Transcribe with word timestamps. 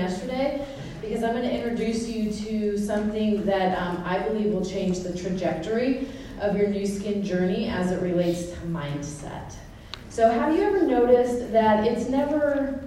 yesterday 0.00 0.66
because 1.00 1.22
I'm 1.22 1.34
going 1.34 1.48
to 1.48 1.54
introduce 1.54 2.08
you 2.08 2.32
to 2.32 2.78
something 2.78 3.44
that 3.44 3.78
um, 3.78 4.02
I 4.04 4.18
believe 4.20 4.52
will 4.52 4.64
change 4.64 5.00
the 5.00 5.16
trajectory 5.16 6.08
of 6.40 6.56
your 6.56 6.68
Nu 6.68 6.86
Skin 6.86 7.22
journey 7.22 7.68
as 7.68 7.92
it 7.92 8.02
relates 8.02 8.50
to 8.50 8.56
mindset. 8.66 9.54
So, 10.08 10.30
have 10.30 10.56
you 10.56 10.62
ever 10.62 10.82
noticed 10.82 11.52
that 11.52 11.86
it's 11.86 12.08
never 12.08 12.82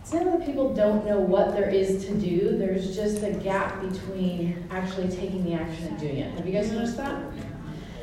it's 0.00 0.12
never 0.12 0.38
that 0.38 0.46
people 0.46 0.74
don't 0.74 1.06
know 1.06 1.20
what 1.20 1.52
there 1.52 1.68
is 1.68 2.04
to 2.06 2.14
do. 2.14 2.58
There's 2.58 2.96
just 2.96 3.22
a 3.22 3.30
gap 3.30 3.80
between 3.80 4.66
actually 4.68 5.08
taking 5.08 5.44
the 5.44 5.52
action 5.52 5.86
and 5.86 6.00
doing 6.00 6.16
it. 6.16 6.34
Have 6.34 6.46
you 6.46 6.52
guys 6.52 6.72
noticed 6.72 6.96
that? 6.96 7.22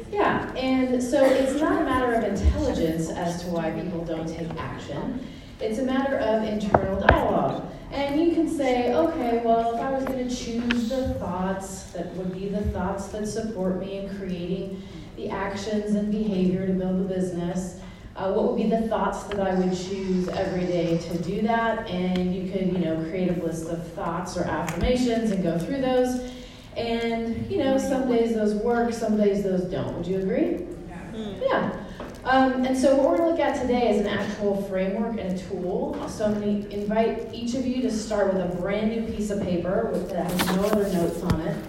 Yeah, 0.10 0.50
and 0.54 1.04
so 1.04 1.26
it's 1.26 1.60
not 1.60 1.82
a 1.82 1.84
matter 1.84 2.14
of 2.14 2.24
intelligence 2.24 3.10
as 3.10 3.44
to 3.44 3.50
why 3.50 3.72
people 3.72 4.06
don't 4.06 4.26
take 4.26 4.50
action. 4.58 5.20
It's 5.60 5.80
a 5.80 5.84
matter 5.84 6.18
of 6.18 6.44
internal 6.44 6.98
dialogue. 7.06 7.70
And 7.92 8.20
you 8.20 8.34
can 8.34 8.50
say, 8.50 8.94
okay, 8.94 9.42
well, 9.46 9.76
if 9.76 9.82
I 9.82 9.92
was 9.92 10.04
going 10.04 10.28
to 10.28 10.36
choose 10.36 10.90
the 10.90 11.14
thoughts 11.16 11.84
that 11.92 12.14
would 12.16 12.34
be 12.34 12.50
the 12.50 12.62
thoughts 12.72 13.08
that 13.08 13.28
support 13.28 13.80
me 13.80 14.00
in 14.00 14.18
creating 14.18 14.84
the 15.16 15.30
actions 15.30 15.96
and 15.96 16.12
behavior 16.12 16.68
to 16.68 16.74
build 16.74 17.00
the 17.00 17.14
business, 17.14 17.80
uh, 18.18 18.34
what 18.34 18.52
would 18.52 18.58
be 18.58 18.70
the 18.70 18.88
thoughts 18.88 19.24
that 19.24 19.40
I 19.40 19.54
would 19.56 19.78
choose 19.78 20.28
every 20.30 20.66
day 20.66 20.98
to 20.98 21.18
do 21.20 21.42
that? 21.44 21.88
And 21.88 22.36
you 22.36 22.52
could, 22.52 22.74
you 22.74 22.80
know, 22.80 22.98
create 23.10 23.30
a 23.30 23.44
list 23.44 23.70
of 23.70 23.88
thoughts 23.94 24.36
or 24.36 24.44
affirmations 24.44 25.32
and 25.32 25.42
go 25.42 25.58
through 25.58 25.82
those. 25.82 26.32
And, 26.76 27.50
you 27.50 27.60
know, 27.60 27.78
some 27.78 28.10
days 28.10 28.36
those 28.36 28.56
work, 28.56 28.92
some 28.92 29.18
days 29.18 29.44
those 29.44 29.64
don't. 29.66 29.96
Would 29.98 30.08
you 30.08 30.20
agree? 30.20 30.66
Yeah. 31.14 31.34
yeah. 31.42 31.87
Um, 32.28 32.66
and 32.66 32.78
so 32.78 32.94
what 32.94 33.10
we're 33.10 33.18
going 33.18 33.30
to 33.30 33.36
look 33.38 33.40
at 33.40 33.62
today 33.62 33.90
is 33.90 34.02
an 34.02 34.08
actual 34.08 34.62
framework 34.64 35.18
and 35.18 35.32
a 35.32 35.44
tool. 35.44 35.98
So 36.10 36.26
I'm 36.26 36.34
going 36.34 36.64
to 36.64 36.74
invite 36.74 37.34
each 37.34 37.56
of 37.56 37.66
you 37.66 37.82
to 37.84 37.90
start 37.90 38.34
with 38.34 38.44
a 38.44 38.54
brand 38.58 38.92
new 38.92 39.04
piece 39.04 39.30
of 39.30 39.42
paper 39.42 39.90
with 39.94 40.10
that 40.10 40.30
has 40.30 40.56
no 40.58 40.66
other 40.66 40.92
notes 40.92 41.24
on 41.24 41.40
it. 41.40 41.66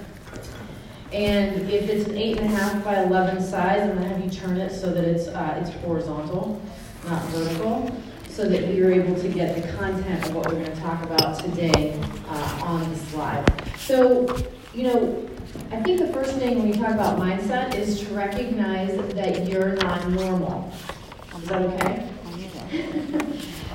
And 1.13 1.71
if 1.71 1.89
it's 1.89 2.09
an 2.09 2.19
eight 2.19 2.39
and 2.39 2.53
a 2.53 2.57
half 2.57 2.85
by 2.85 3.05
11 3.05 3.41
size, 3.41 3.83
I'm 3.83 3.97
going 3.97 4.03
to 4.03 4.09
have 4.09 4.25
you 4.25 4.31
turn 4.31 4.57
it 4.57 4.73
so 4.73 4.93
that 4.93 5.05
it's 5.05 5.29
uh, 5.29 5.59
it's 5.63 5.71
horizontal, 5.85 6.61
not 7.07 7.23
vertical, 7.27 7.97
so 8.29 8.49
that 8.49 8.75
you're 8.75 8.93
able 8.93 9.15
to 9.15 9.29
get 9.29 9.63
the 9.63 9.73
content 9.77 10.27
of 10.27 10.35
what 10.35 10.49
we're 10.49 10.65
going 10.65 10.75
to 10.75 10.81
talk 10.81 11.05
about 11.05 11.39
today 11.39 11.99
uh, 12.29 12.61
on 12.65 12.91
the 12.91 12.97
slide. 12.97 13.47
So, 13.79 14.37
you 14.75 14.83
know, 14.83 15.31
I 15.71 15.83
think 15.83 16.01
the 16.01 16.13
first 16.13 16.37
thing 16.37 16.59
when 16.59 16.71
we 16.71 16.77
talk 16.77 16.91
about 16.91 17.19
mindset 17.19 17.75
is 17.75 18.01
to 18.01 18.15
recognize 18.15 18.97
that 19.15 19.47
you're 19.47 19.77
not 19.77 20.09
normal. 20.09 20.73
Is 21.37 21.49
that 21.49 21.63
okay? 21.63 22.09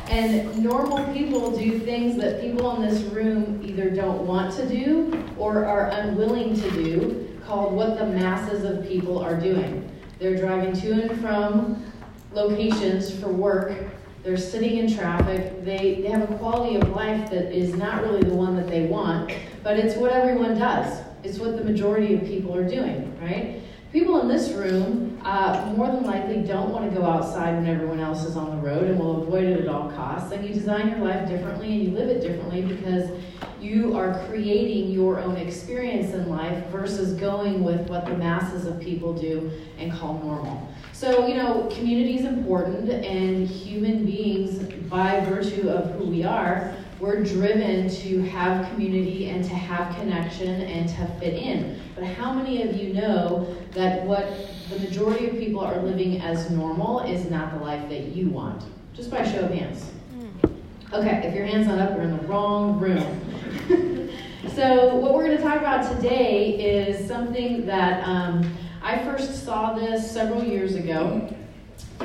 and 0.09 0.63
normal 0.63 1.03
people 1.13 1.57
do 1.57 1.79
things 1.79 2.16
that 2.17 2.41
people 2.41 2.75
in 2.75 2.81
this 2.81 3.01
room 3.12 3.62
either 3.63 3.89
don't 3.89 4.25
want 4.25 4.56
to 4.56 4.67
do 4.67 5.23
or 5.38 5.66
are 5.66 5.89
unwilling 5.89 6.56
to 6.56 6.72
do, 6.72 7.39
called 7.45 7.73
what 7.73 7.97
the 7.97 8.06
masses 8.06 8.63
of 8.63 8.88
people 8.88 9.17
are 9.19 9.39
doing. 9.39 9.89
They're 10.19 10.38
driving 10.38 10.79
to 10.81 10.91
and 10.91 11.22
from 11.22 11.85
locations 12.33 13.17
for 13.19 13.29
work. 13.29 13.78
They're 14.23 14.38
sitting 14.38 14.78
in 14.78 14.94
traffic. 14.94 15.63
They, 15.66 16.01
they 16.01 16.07
have 16.09 16.29
a 16.29 16.38
quality 16.38 16.78
of 16.78 16.89
life 16.89 17.29
that 17.29 17.51
is 17.51 17.73
not 17.75 18.01
really 18.03 18.23
the 18.23 18.33
one 18.33 18.56
that 18.56 18.67
they 18.67 18.85
want, 18.85 19.33
but 19.63 19.78
it's 19.78 19.95
what 19.95 20.12
everyone 20.12 20.57
does. 20.57 21.02
It's 21.23 21.39
what 21.39 21.57
the 21.57 21.63
majority 21.63 22.13
of 22.16 22.22
people 22.23 22.56
are 22.56 22.67
doing, 22.67 23.17
right? 23.22 23.61
People 23.94 24.19
in 24.22 24.28
this 24.28 24.50
room 24.51 25.22
uh, 25.23 25.72
more 25.78 25.88
than 25.88 26.03
likely 26.03 26.41
don't 26.41 26.72
want 26.72 26.91
to 26.91 27.00
go 27.00 27.06
outside 27.06 27.56
when 27.56 27.67
everyone 27.67 28.00
else 28.00 28.25
is 28.25 28.35
on 28.35 28.50
the 28.50 28.67
road 28.67 28.84
and 28.84 29.00
will 29.00 29.22
avoid 29.22 29.44
it 29.44 29.62
at 29.62 29.67
all 29.67 29.91
costs. 29.91 30.31
And 30.31 30.45
you 30.45 30.53
design 30.53 30.89
your 30.89 31.00
life 31.00 31.29
differently 31.29 31.72
and 31.72 31.83
you 31.83 31.91
live 31.91 32.09
it 32.09 32.22
differently 32.22 32.63
because 32.63 33.12
you 33.62 33.95
are 33.95 34.25
creating 34.28 34.91
your 34.91 35.19
own 35.19 35.38
experience 35.38 36.13
in 36.13 36.28
life 36.28 36.66
versus 36.67 37.13
going 37.13 37.63
with 37.63 37.88
what 37.88 38.06
the 38.06 38.17
masses 38.17 38.66
of 38.66 38.79
people 38.81 39.13
do 39.13 39.51
and 39.78 39.94
call 39.94 40.19
normal. 40.19 40.67
So, 40.91 41.28
you 41.28 41.35
know, 41.35 41.69
community 41.72 42.17
is 42.17 42.25
important, 42.25 42.89
and 42.89 43.47
human 43.47 44.06
beings, 44.06 44.59
by 44.89 45.22
virtue 45.22 45.69
of 45.69 45.91
who 45.95 46.06
we 46.06 46.23
are, 46.23 46.75
we're 47.03 47.21
driven 47.21 47.89
to 47.89 48.21
have 48.21 48.65
community 48.69 49.29
and 49.29 49.43
to 49.43 49.53
have 49.53 49.93
connection 49.97 50.61
and 50.61 50.87
to 50.87 51.05
fit 51.19 51.33
in. 51.33 51.77
But 51.95 52.05
how 52.05 52.31
many 52.31 52.63
of 52.63 52.77
you 52.77 52.93
know 52.93 53.53
that 53.71 54.05
what 54.05 54.25
the 54.69 54.79
majority 54.79 55.27
of 55.27 55.33
people 55.33 55.59
are 55.59 55.81
living 55.81 56.21
as 56.21 56.49
normal 56.49 57.01
is 57.01 57.29
not 57.29 57.53
the 57.53 57.59
life 57.59 57.89
that 57.89 58.15
you 58.15 58.29
want? 58.29 58.63
Just 58.93 59.11
by 59.11 59.29
show 59.29 59.41
of 59.41 59.51
hands. 59.51 59.91
Hmm. 60.11 60.95
Okay, 60.95 61.27
if 61.27 61.35
your 61.35 61.45
hand's 61.45 61.67
not 61.67 61.77
up, 61.77 61.89
you're 61.93 62.03
in 62.03 62.15
the 62.15 62.23
wrong 62.23 62.79
room. 62.79 63.19
so, 64.55 64.95
what 64.95 65.13
we're 65.13 65.25
going 65.25 65.35
to 65.35 65.43
talk 65.43 65.57
about 65.57 65.97
today 65.97 66.51
is 66.85 67.05
something 67.05 67.65
that 67.65 68.07
um, 68.07 68.49
I 68.81 69.03
first 69.03 69.43
saw 69.43 69.73
this 69.73 70.09
several 70.09 70.41
years 70.41 70.75
ago 70.75 71.35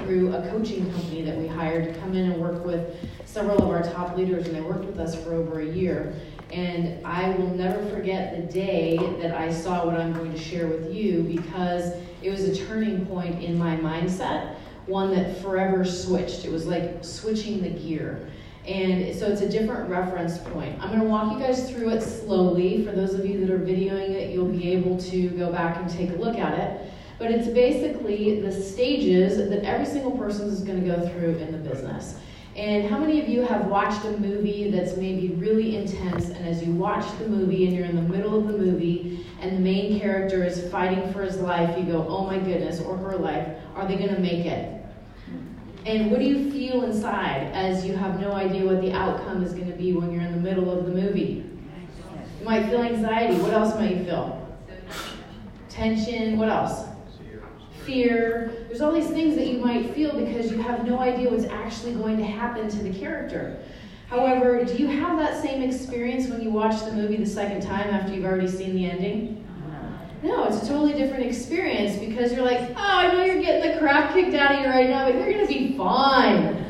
through 0.04 0.34
a 0.34 0.48
coaching 0.48 0.90
company 0.92 1.22
that 1.22 1.36
we 1.36 1.46
hired 1.46 1.92
to 1.92 2.00
come 2.00 2.14
in 2.14 2.32
and 2.32 2.40
work 2.40 2.64
with 2.64 2.96
several 3.24 3.62
of 3.62 3.68
our 3.68 3.82
top 3.82 4.16
leaders, 4.16 4.46
and 4.46 4.56
they 4.56 4.60
worked 4.60 4.84
with 4.84 4.98
us 4.98 5.14
for 5.22 5.34
over 5.34 5.60
a 5.60 5.66
year. 5.66 6.14
And 6.50 7.04
I 7.06 7.30
will 7.30 7.54
never 7.54 7.84
forget 7.90 8.34
the 8.34 8.52
day 8.52 8.96
that 9.20 9.36
I 9.36 9.52
saw 9.52 9.84
what 9.84 9.96
I'm 9.96 10.14
going 10.14 10.32
to 10.32 10.38
share 10.38 10.66
with 10.66 10.94
you 10.94 11.22
because 11.22 11.92
it 12.22 12.30
was 12.30 12.44
a 12.44 12.56
turning 12.66 13.04
point 13.06 13.42
in 13.42 13.58
my 13.58 13.76
mindset, 13.76 14.54
one 14.86 15.14
that 15.14 15.40
forever 15.42 15.84
switched. 15.84 16.44
It 16.46 16.50
was 16.50 16.66
like 16.66 17.04
switching 17.04 17.62
the 17.62 17.70
gear. 17.70 18.30
And 18.66 19.14
so 19.16 19.26
it's 19.26 19.40
a 19.40 19.48
different 19.48 19.88
reference 19.88 20.38
point. 20.38 20.78
I'm 20.82 20.88
going 20.88 21.00
to 21.00 21.06
walk 21.06 21.32
you 21.32 21.38
guys 21.38 21.70
through 21.70 21.90
it 21.90 22.02
slowly. 22.02 22.84
For 22.84 22.92
those 22.92 23.14
of 23.14 23.24
you 23.24 23.40
that 23.40 23.50
are 23.50 23.58
videoing 23.58 24.10
it, 24.10 24.30
you'll 24.30 24.46
be 24.48 24.72
able 24.72 24.98
to 24.98 25.28
go 25.30 25.50
back 25.50 25.78
and 25.78 25.90
take 25.90 26.10
a 26.10 26.16
look 26.16 26.36
at 26.38 26.58
it. 26.58 26.92
But 27.18 27.32
it's 27.32 27.48
basically 27.48 28.40
the 28.40 28.52
stages 28.52 29.36
that 29.36 29.64
every 29.64 29.86
single 29.86 30.12
person 30.12 30.48
is 30.48 30.60
going 30.60 30.80
to 30.80 30.86
go 30.86 31.08
through 31.08 31.36
in 31.38 31.52
the 31.52 31.58
business. 31.58 32.16
And 32.54 32.88
how 32.88 32.98
many 32.98 33.20
of 33.20 33.28
you 33.28 33.42
have 33.42 33.66
watched 33.66 34.04
a 34.04 34.12
movie 34.18 34.70
that's 34.70 34.96
maybe 34.96 35.28
really 35.34 35.76
intense, 35.76 36.30
and 36.30 36.46
as 36.46 36.62
you 36.62 36.72
watch 36.72 37.04
the 37.18 37.28
movie 37.28 37.66
and 37.66 37.76
you're 37.76 37.86
in 37.86 37.94
the 37.94 38.02
middle 38.02 38.36
of 38.36 38.48
the 38.48 38.58
movie, 38.58 39.24
and 39.40 39.56
the 39.56 39.60
main 39.60 40.00
character 40.00 40.44
is 40.44 40.68
fighting 40.70 41.12
for 41.12 41.22
his 41.22 41.36
life, 41.36 41.78
you 41.78 41.84
go, 41.84 42.04
oh 42.08 42.26
my 42.26 42.38
goodness, 42.38 42.80
or 42.80 42.96
her 42.96 43.16
life, 43.16 43.46
are 43.76 43.86
they 43.86 43.94
going 43.96 44.12
to 44.12 44.20
make 44.20 44.44
it? 44.44 44.84
And 45.86 46.10
what 46.10 46.18
do 46.18 46.26
you 46.26 46.50
feel 46.50 46.82
inside 46.82 47.50
as 47.54 47.86
you 47.86 47.96
have 47.96 48.20
no 48.20 48.32
idea 48.32 48.64
what 48.64 48.82
the 48.82 48.92
outcome 48.92 49.44
is 49.44 49.52
going 49.52 49.70
to 49.70 49.76
be 49.76 49.92
when 49.92 50.12
you're 50.12 50.22
in 50.22 50.32
the 50.32 50.40
middle 50.40 50.68
of 50.70 50.84
the 50.84 50.90
movie? 50.90 51.48
You 52.40 52.44
might 52.44 52.68
feel 52.68 52.82
anxiety. 52.82 53.40
What 53.40 53.52
else 53.52 53.74
might 53.76 53.96
you 53.96 54.04
feel? 54.04 54.48
Tension. 55.68 56.36
What 56.36 56.48
else? 56.48 56.87
Fear. 57.88 58.52
There's 58.68 58.82
all 58.82 58.92
these 58.92 59.08
things 59.08 59.34
that 59.36 59.46
you 59.46 59.58
might 59.58 59.94
feel 59.94 60.14
because 60.14 60.52
you 60.52 60.58
have 60.58 60.86
no 60.86 60.98
idea 60.98 61.30
what's 61.30 61.46
actually 61.46 61.94
going 61.94 62.18
to 62.18 62.24
happen 62.24 62.68
to 62.68 62.76
the 62.82 62.92
character. 62.92 63.58
However, 64.08 64.62
do 64.64 64.74
you 64.74 64.86
have 64.86 65.18
that 65.18 65.42
same 65.42 65.62
experience 65.62 66.28
when 66.28 66.42
you 66.42 66.50
watch 66.50 66.84
the 66.84 66.92
movie 66.92 67.16
the 67.16 67.26
second 67.26 67.62
time 67.62 67.88
after 67.88 68.14
you've 68.14 68.26
already 68.26 68.48
seen 68.48 68.74
the 68.74 68.88
ending? 68.88 69.44
No, 70.22 70.44
it's 70.44 70.62
a 70.62 70.66
totally 70.66 70.94
different 70.94 71.24
experience 71.24 71.96
because 71.96 72.32
you're 72.32 72.44
like, 72.44 72.70
oh, 72.70 72.74
I 72.76 73.12
know 73.12 73.24
you're 73.24 73.40
getting 73.40 73.72
the 73.72 73.78
crap 73.78 74.12
kicked 74.12 74.34
out 74.34 74.52
of 74.52 74.60
you 74.60 74.66
right 74.66 74.90
now, 74.90 75.04
but 75.06 75.14
you're 75.14 75.32
going 75.32 75.46
to 75.46 75.52
be 75.52 75.76
fine. 75.76 76.64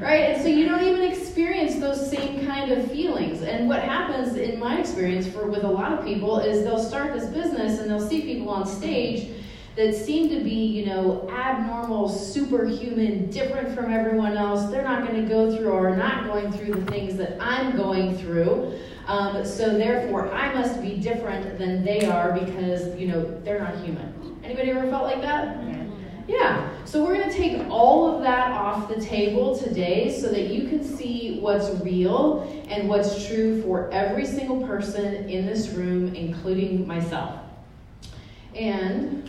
Right? 0.00 0.30
And 0.30 0.42
so 0.42 0.48
you 0.48 0.66
don't 0.66 0.82
even 0.82 1.02
experience 1.02 1.76
those 1.76 2.10
same 2.10 2.46
kind 2.46 2.72
of 2.72 2.90
feelings. 2.90 3.42
And 3.42 3.68
what 3.68 3.80
happens 3.80 4.36
in 4.36 4.58
my 4.58 4.80
experience 4.80 5.26
for 5.26 5.46
with 5.46 5.64
a 5.64 5.70
lot 5.70 5.92
of 5.92 6.04
people 6.04 6.38
is 6.40 6.64
they'll 6.64 6.82
start 6.82 7.12
this 7.12 7.26
business 7.26 7.78
and 7.78 7.90
they'll 7.90 8.06
see 8.06 8.22
people 8.22 8.48
on 8.48 8.66
stage 8.66 9.28
that 9.76 9.94
seem 9.94 10.28
to 10.28 10.42
be, 10.44 10.50
you 10.50 10.86
know, 10.86 11.28
abnormal, 11.30 12.08
superhuman, 12.08 13.30
different 13.30 13.74
from 13.74 13.92
everyone 13.92 14.36
else. 14.36 14.70
They're 14.70 14.84
not 14.84 15.06
going 15.06 15.20
to 15.20 15.28
go 15.28 15.54
through 15.54 15.68
or 15.68 15.88
are 15.88 15.96
not 15.96 16.26
going 16.26 16.52
through 16.52 16.74
the 16.74 16.90
things 16.90 17.16
that 17.16 17.36
I'm 17.40 17.76
going 17.76 18.16
through. 18.16 18.78
Um, 19.06 19.44
so 19.44 19.76
therefore, 19.76 20.32
I 20.32 20.54
must 20.54 20.80
be 20.80 20.96
different 20.96 21.58
than 21.58 21.84
they 21.84 22.06
are 22.06 22.32
because, 22.32 22.96
you 22.98 23.08
know, 23.08 23.40
they're 23.42 23.58
not 23.58 23.76
human. 23.84 24.40
Anybody 24.44 24.70
ever 24.70 24.88
felt 24.88 25.04
like 25.04 25.20
that? 25.22 25.58
Yeah. 26.26 26.70
So 26.84 27.04
we're 27.04 27.16
going 27.16 27.28
to 27.28 27.36
take 27.36 27.68
all 27.68 28.14
of 28.14 28.22
that 28.22 28.52
off 28.52 28.88
the 28.88 29.00
table 29.00 29.58
today 29.58 30.16
so 30.18 30.28
that 30.28 30.48
you 30.48 30.68
can 30.68 30.82
see 30.82 31.38
what's 31.40 31.68
real 31.82 32.42
and 32.68 32.88
what's 32.88 33.26
true 33.26 33.60
for 33.62 33.90
every 33.90 34.24
single 34.24 34.66
person 34.66 35.28
in 35.28 35.44
this 35.44 35.68
room, 35.70 36.14
including 36.14 36.86
myself. 36.86 37.40
And 38.54 39.28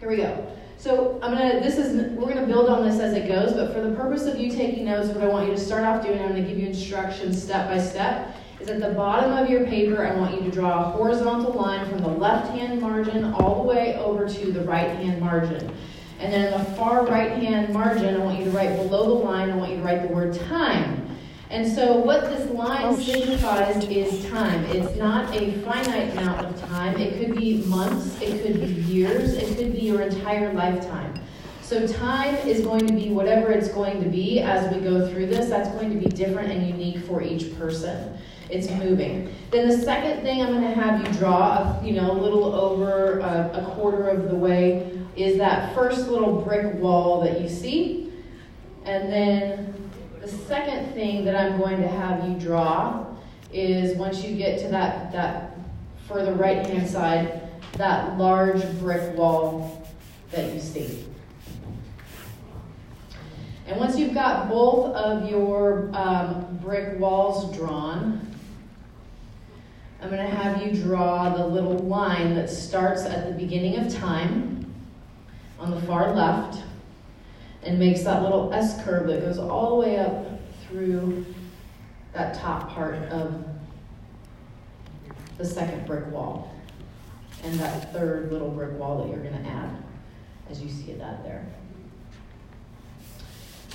here 0.00 0.08
we 0.08 0.16
go. 0.16 0.52
So 0.76 1.18
I'm 1.22 1.32
gonna. 1.32 1.60
This 1.60 1.76
is 1.76 2.12
we're 2.12 2.32
gonna 2.32 2.46
build 2.46 2.68
on 2.68 2.88
this 2.88 3.00
as 3.00 3.14
it 3.14 3.26
goes. 3.26 3.52
But 3.52 3.72
for 3.72 3.80
the 3.80 3.96
purpose 3.96 4.26
of 4.26 4.38
you 4.38 4.50
taking 4.50 4.84
notes, 4.84 5.08
what 5.08 5.24
I 5.24 5.26
want 5.26 5.48
you 5.48 5.54
to 5.54 5.60
start 5.60 5.84
off 5.84 6.04
doing, 6.04 6.20
I'm 6.20 6.28
gonna 6.28 6.42
give 6.42 6.58
you 6.58 6.68
instructions 6.68 7.42
step 7.42 7.68
by 7.68 7.80
step, 7.80 8.36
is 8.60 8.68
at 8.68 8.80
the 8.80 8.90
bottom 8.90 9.32
of 9.32 9.50
your 9.50 9.64
paper, 9.64 10.06
I 10.06 10.14
want 10.14 10.40
you 10.40 10.48
to 10.48 10.54
draw 10.54 10.84
a 10.84 10.90
horizontal 10.90 11.52
line 11.52 11.88
from 11.88 11.98
the 11.98 12.08
left-hand 12.08 12.80
margin 12.80 13.24
all 13.34 13.62
the 13.62 13.68
way 13.68 13.96
over 13.96 14.28
to 14.28 14.52
the 14.52 14.60
right-hand 14.62 15.20
margin. 15.20 15.72
And 16.20 16.32
then 16.32 16.52
in 16.52 16.58
the 16.58 16.64
far 16.76 17.04
right-hand 17.06 17.72
margin, 17.72 18.14
I 18.14 18.18
want 18.18 18.38
you 18.38 18.44
to 18.46 18.50
write 18.50 18.76
below 18.76 19.18
the 19.18 19.24
line, 19.24 19.50
I 19.50 19.56
want 19.56 19.70
you 19.70 19.78
to 19.78 19.82
write 19.82 20.02
the 20.02 20.14
word 20.14 20.34
time. 20.48 20.97
And 21.50 21.66
so 21.66 21.96
what 21.96 22.24
this 22.24 22.50
line 22.50 22.82
oh, 22.84 22.96
signifies 22.96 23.82
is 23.86 24.26
time. 24.26 24.64
It's 24.66 24.96
not 24.96 25.34
a 25.34 25.52
finite 25.62 26.12
amount 26.12 26.44
of 26.44 26.60
time. 26.68 26.96
It 26.98 27.18
could 27.18 27.36
be 27.36 27.62
months, 27.64 28.20
it 28.20 28.42
could 28.42 28.60
be 28.60 28.66
years, 28.66 29.32
it 29.32 29.56
could 29.56 29.72
be 29.72 29.80
your 29.80 30.02
entire 30.02 30.52
lifetime. 30.52 31.14
So 31.62 31.86
time 31.86 32.34
is 32.46 32.60
going 32.62 32.86
to 32.86 32.92
be 32.92 33.10
whatever 33.10 33.50
it's 33.50 33.68
going 33.68 34.02
to 34.02 34.08
be 34.08 34.40
as 34.40 34.74
we 34.74 34.80
go 34.80 35.08
through 35.10 35.26
this. 35.26 35.48
That's 35.48 35.68
going 35.70 35.90
to 35.90 35.98
be 35.98 36.06
different 36.06 36.50
and 36.50 36.66
unique 36.66 37.04
for 37.04 37.22
each 37.22 37.56
person. 37.58 38.18
It's 38.50 38.70
moving. 38.70 39.34
Then 39.50 39.68
the 39.68 39.76
second 39.76 40.22
thing 40.22 40.42
I'm 40.42 40.48
going 40.48 40.62
to 40.62 40.80
have 40.80 41.06
you 41.06 41.12
draw, 41.18 41.80
you 41.82 41.92
know, 41.92 42.10
a 42.10 42.18
little 42.18 42.54
over 42.54 43.20
a, 43.20 43.50
a 43.54 43.74
quarter 43.74 44.08
of 44.08 44.30
the 44.30 44.36
way, 44.36 44.98
is 45.16 45.36
that 45.38 45.74
first 45.74 46.08
little 46.08 46.40
brick 46.40 46.74
wall 46.74 47.22
that 47.22 47.40
you 47.40 47.48
see. 47.48 48.12
And 48.84 49.12
then 49.12 49.77
the 50.28 50.36
second 50.44 50.92
thing 50.92 51.24
that 51.24 51.34
I'm 51.34 51.58
going 51.58 51.80
to 51.80 51.88
have 51.88 52.28
you 52.28 52.38
draw 52.38 53.06
is 53.50 53.96
once 53.96 54.22
you 54.22 54.36
get 54.36 54.58
to 54.60 54.68
that, 54.68 55.10
that 55.12 55.56
further 56.06 56.34
right 56.34 56.66
hand 56.66 56.88
side, 56.88 57.48
that 57.74 58.18
large 58.18 58.62
brick 58.78 59.16
wall 59.16 59.88
that 60.30 60.52
you 60.52 60.60
see. 60.60 61.06
And 63.66 63.78
once 63.78 63.98
you've 63.98 64.14
got 64.14 64.48
both 64.50 64.94
of 64.94 65.30
your 65.30 65.90
um, 65.94 66.58
brick 66.62 66.98
walls 66.98 67.56
drawn, 67.56 68.26
I'm 70.02 70.10
going 70.10 70.24
to 70.24 70.36
have 70.36 70.62
you 70.62 70.82
draw 70.82 71.30
the 71.30 71.46
little 71.46 71.78
line 71.78 72.34
that 72.34 72.50
starts 72.50 73.02
at 73.02 73.26
the 73.26 73.32
beginning 73.32 73.78
of 73.78 73.92
time 73.92 74.74
on 75.58 75.70
the 75.70 75.80
far 75.82 76.14
left 76.14 76.62
and 77.68 77.78
makes 77.78 78.02
that 78.02 78.22
little 78.22 78.50
S 78.54 78.82
curve 78.82 79.06
that 79.08 79.20
goes 79.20 79.36
all 79.38 79.68
the 79.68 79.86
way 79.86 79.98
up 79.98 80.26
through 80.66 81.26
that 82.14 82.34
top 82.34 82.70
part 82.70 82.94
of 83.10 83.44
the 85.36 85.44
second 85.44 85.86
brick 85.86 86.06
wall 86.06 86.54
and 87.44 87.60
that 87.60 87.92
third 87.92 88.32
little 88.32 88.48
brick 88.48 88.72
wall 88.78 89.02
that 89.02 89.08
you're 89.08 89.22
going 89.22 89.44
to 89.44 89.50
add 89.50 89.70
as 90.50 90.62
you 90.62 90.70
see 90.70 90.94
that 90.94 91.22
there. 91.22 91.46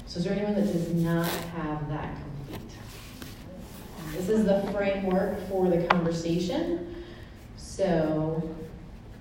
So 0.08 0.18
is 0.18 0.26
there 0.26 0.34
anyone 0.34 0.56
that 0.56 0.74
does 0.74 0.92
not 0.94 1.28
have 1.28 1.88
that 1.90 2.18
complete? 2.48 2.72
This 4.14 4.30
is 4.30 4.46
the 4.46 4.68
framework 4.74 5.38
for 5.50 5.70
the 5.70 5.86
conversation. 5.86 6.96
So 7.58 8.56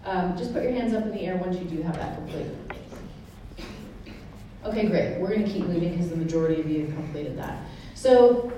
um, 0.07 0.35
just 0.39 0.55
put 0.55 0.63
your 0.63 0.73
hands 0.73 0.95
up 0.95 1.03
in 1.05 1.11
the 1.11 1.21
air 1.21 1.37
once 1.37 1.59
you 1.59 1.65
do 1.67 1.83
have 1.83 1.97
that 1.97 2.17
complete. 2.17 2.47
Okay, 4.65 4.87
great. 4.87 5.19
We're 5.19 5.29
going 5.29 5.45
to 5.45 5.51
keep 5.51 5.67
moving 5.67 5.91
because 5.91 6.11
the 6.11 6.17
majority 6.17 6.61
of 6.61 6.71
you 6.71 6.87
have 6.87 6.95
completed 6.95 7.37
that. 7.39 7.65
So 7.95 8.53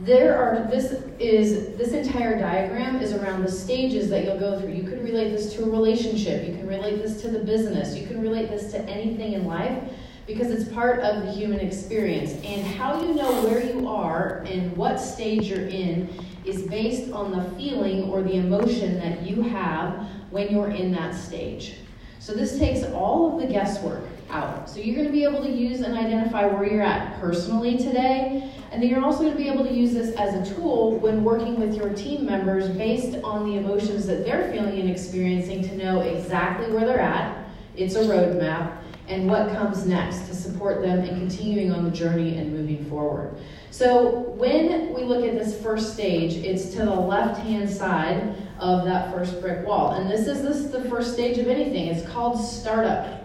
there 0.00 0.36
are 0.36 0.68
this 0.68 1.04
is 1.20 1.76
this 1.76 1.92
entire 1.92 2.38
diagram 2.38 2.96
is 3.00 3.12
around 3.12 3.44
the 3.44 3.50
stages 3.50 4.10
that 4.10 4.24
you'll 4.24 4.38
go 4.38 4.58
through. 4.58 4.72
You 4.72 4.82
can 4.82 5.02
relate 5.02 5.30
this 5.30 5.52
to 5.54 5.64
a 5.64 5.70
relationship, 5.70 6.48
you 6.48 6.54
can 6.56 6.66
relate 6.66 7.02
this 7.02 7.22
to 7.22 7.28
the 7.28 7.38
business, 7.38 7.96
you 7.96 8.06
can 8.06 8.20
relate 8.20 8.48
this 8.48 8.72
to 8.72 8.80
anything 8.80 9.34
in 9.34 9.46
life 9.46 9.80
because 10.26 10.50
it's 10.50 10.72
part 10.72 11.00
of 11.00 11.24
the 11.24 11.32
human 11.32 11.60
experience. 11.60 12.32
And 12.44 12.66
how 12.66 13.00
you 13.00 13.14
know 13.14 13.42
where 13.44 13.64
you 13.64 13.86
are 13.86 14.44
and 14.48 14.76
what 14.76 14.98
stage 14.98 15.44
you're 15.44 15.68
in 15.68 16.08
is 16.44 16.62
based 16.62 17.12
on 17.12 17.30
the 17.30 17.44
feeling 17.56 18.04
or 18.10 18.22
the 18.22 18.36
emotion 18.36 18.98
that 18.98 19.22
you 19.22 19.42
have 19.42 20.08
when 20.30 20.50
you're 20.50 20.70
in 20.70 20.90
that 20.92 21.14
stage. 21.14 21.74
So 22.18 22.32
this 22.32 22.58
takes 22.58 22.82
all 22.92 23.34
of 23.34 23.40
the 23.40 23.52
guesswork 23.52 24.04
out. 24.32 24.68
So 24.68 24.80
you're 24.80 24.96
going 24.96 25.06
to 25.06 25.12
be 25.12 25.24
able 25.24 25.42
to 25.42 25.50
use 25.50 25.80
and 25.82 25.96
identify 25.96 26.46
where 26.46 26.64
you're 26.64 26.82
at 26.82 27.20
personally 27.20 27.76
today. 27.76 28.50
And 28.72 28.82
then 28.82 28.88
you're 28.88 29.04
also 29.04 29.20
going 29.20 29.32
to 29.32 29.36
be 29.36 29.48
able 29.48 29.64
to 29.64 29.72
use 29.72 29.92
this 29.92 30.14
as 30.16 30.34
a 30.34 30.54
tool 30.54 30.96
when 30.98 31.22
working 31.22 31.60
with 31.60 31.74
your 31.74 31.90
team 31.90 32.24
members 32.24 32.68
based 32.70 33.22
on 33.22 33.46
the 33.46 33.58
emotions 33.58 34.06
that 34.06 34.24
they're 34.24 34.50
feeling 34.50 34.80
and 34.80 34.90
experiencing 34.90 35.62
to 35.68 35.76
know 35.76 36.00
exactly 36.00 36.72
where 36.72 36.86
they're 36.86 37.00
at. 37.00 37.46
It's 37.76 37.94
a 37.94 38.00
roadmap 38.00 38.78
and 39.08 39.28
what 39.28 39.50
comes 39.50 39.86
next 39.86 40.26
to 40.28 40.34
support 40.34 40.80
them 40.80 41.00
in 41.00 41.18
continuing 41.18 41.72
on 41.72 41.84
the 41.84 41.90
journey 41.90 42.38
and 42.38 42.52
moving 42.52 42.84
forward. 42.86 43.36
So 43.70 44.20
when 44.36 44.94
we 44.94 45.02
look 45.02 45.24
at 45.24 45.34
this 45.38 45.60
first 45.60 45.92
stage, 45.92 46.34
it's 46.34 46.70
to 46.70 46.84
the 46.84 46.94
left-hand 46.94 47.68
side 47.68 48.36
of 48.58 48.84
that 48.84 49.12
first 49.12 49.40
brick 49.40 49.66
wall. 49.66 49.92
And 49.92 50.10
this 50.10 50.26
is, 50.26 50.42
this 50.42 50.56
is 50.56 50.70
the 50.70 50.84
first 50.84 51.12
stage 51.12 51.38
of 51.38 51.48
anything. 51.48 51.88
It's 51.88 52.08
called 52.08 52.38
startup. 52.40 53.21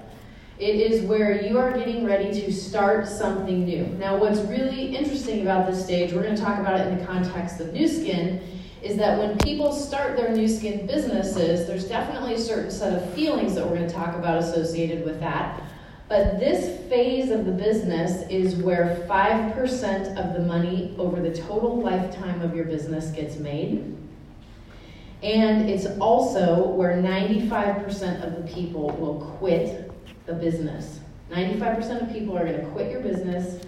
It 0.59 0.75
is 0.77 1.03
where 1.03 1.45
you 1.45 1.59
are 1.59 1.71
getting 1.71 2.03
ready 2.03 2.31
to 2.41 2.51
start 2.51 3.07
something 3.07 3.63
new. 3.63 3.85
Now, 3.99 4.17
what's 4.17 4.39
really 4.39 4.95
interesting 4.95 5.43
about 5.43 5.67
this 5.69 5.83
stage, 5.83 6.13
we're 6.13 6.23
going 6.23 6.35
to 6.35 6.41
talk 6.41 6.59
about 6.59 6.79
it 6.79 6.87
in 6.87 6.97
the 6.97 7.05
context 7.05 7.59
of 7.59 7.73
Nu 7.73 7.87
Skin, 7.87 8.41
is 8.81 8.97
that 8.97 9.19
when 9.19 9.37
people 9.37 9.71
start 9.71 10.17
their 10.17 10.35
Nu 10.35 10.47
Skin 10.47 10.87
businesses, 10.87 11.67
there's 11.67 11.87
definitely 11.87 12.33
a 12.33 12.39
certain 12.39 12.71
set 12.71 12.93
of 12.93 13.13
feelings 13.13 13.53
that 13.53 13.63
we're 13.67 13.75
going 13.75 13.87
to 13.87 13.93
talk 13.93 14.15
about 14.15 14.37
associated 14.37 15.05
with 15.05 15.19
that. 15.19 15.61
But 16.09 16.39
this 16.39 16.89
phase 16.89 17.29
of 17.29 17.45
the 17.45 17.51
business 17.51 18.27
is 18.27 18.55
where 18.55 19.05
5% 19.07 20.17
of 20.17 20.33
the 20.33 20.39
money 20.39 20.95
over 20.97 21.21
the 21.21 21.35
total 21.35 21.79
lifetime 21.79 22.41
of 22.41 22.55
your 22.55 22.65
business 22.65 23.11
gets 23.11 23.37
made. 23.37 23.95
And 25.21 25.69
it's 25.69 25.85
also 25.99 26.67
where 26.67 26.95
95% 26.95 28.25
of 28.25 28.37
the 28.37 28.51
people 28.51 28.89
will 28.91 29.21
quit 29.37 29.91
the 30.27 30.33
business. 30.33 30.99
95% 31.31 32.03
of 32.03 32.13
people 32.13 32.37
are 32.37 32.45
going 32.45 32.59
to 32.59 32.67
quit 32.67 32.91
your 32.91 33.01
business 33.01 33.63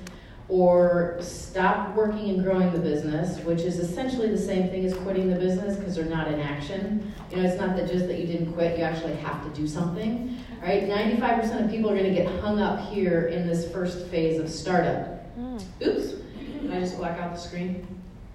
or 0.48 1.18
stop 1.22 1.96
working 1.96 2.30
and 2.30 2.44
growing 2.44 2.72
the 2.72 2.80
business, 2.80 3.40
which 3.44 3.62
is 3.62 3.78
essentially 3.80 4.30
the 4.30 4.38
same 4.38 4.70
thing 4.70 4.84
as 4.84 4.94
quitting 4.96 5.30
the 5.30 5.36
business 5.36 5.78
because 5.78 5.96
they're 5.96 6.06
not 6.06 6.28
in 6.28 6.40
action. 6.40 7.14
You 7.30 7.38
know, 7.38 7.44
it's 7.44 7.60
not 7.60 7.76
that 7.76 7.90
just 7.90 8.08
that 8.08 8.20
you 8.20 8.26
didn't 8.26 8.54
quit, 8.54 8.78
you 8.78 8.84
actually 8.84 9.16
have 9.16 9.44
to 9.44 9.60
do 9.60 9.68
something. 9.68 10.38
Right? 10.62 10.90
95% 10.90 11.66
of 11.66 11.72
people 11.72 11.90
are 11.90 11.96
going 11.96 12.14
to 12.14 12.16
get 12.16 12.28
hung 12.42 12.60
up 12.60 12.92
here 12.92 13.28
in 13.28 13.48
this 13.48 13.72
first 13.72 14.08
phase 14.08 14.40
of 14.40 14.50
startup. 14.50 15.38
Mm. 15.38 15.64
Oops. 15.86 16.14
Did 16.62 16.74
I 16.74 16.80
just 16.80 16.98
black 16.98 17.20
out 17.20 17.34
the 17.34 17.40
screen? 17.40 17.88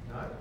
Not. 0.09 0.35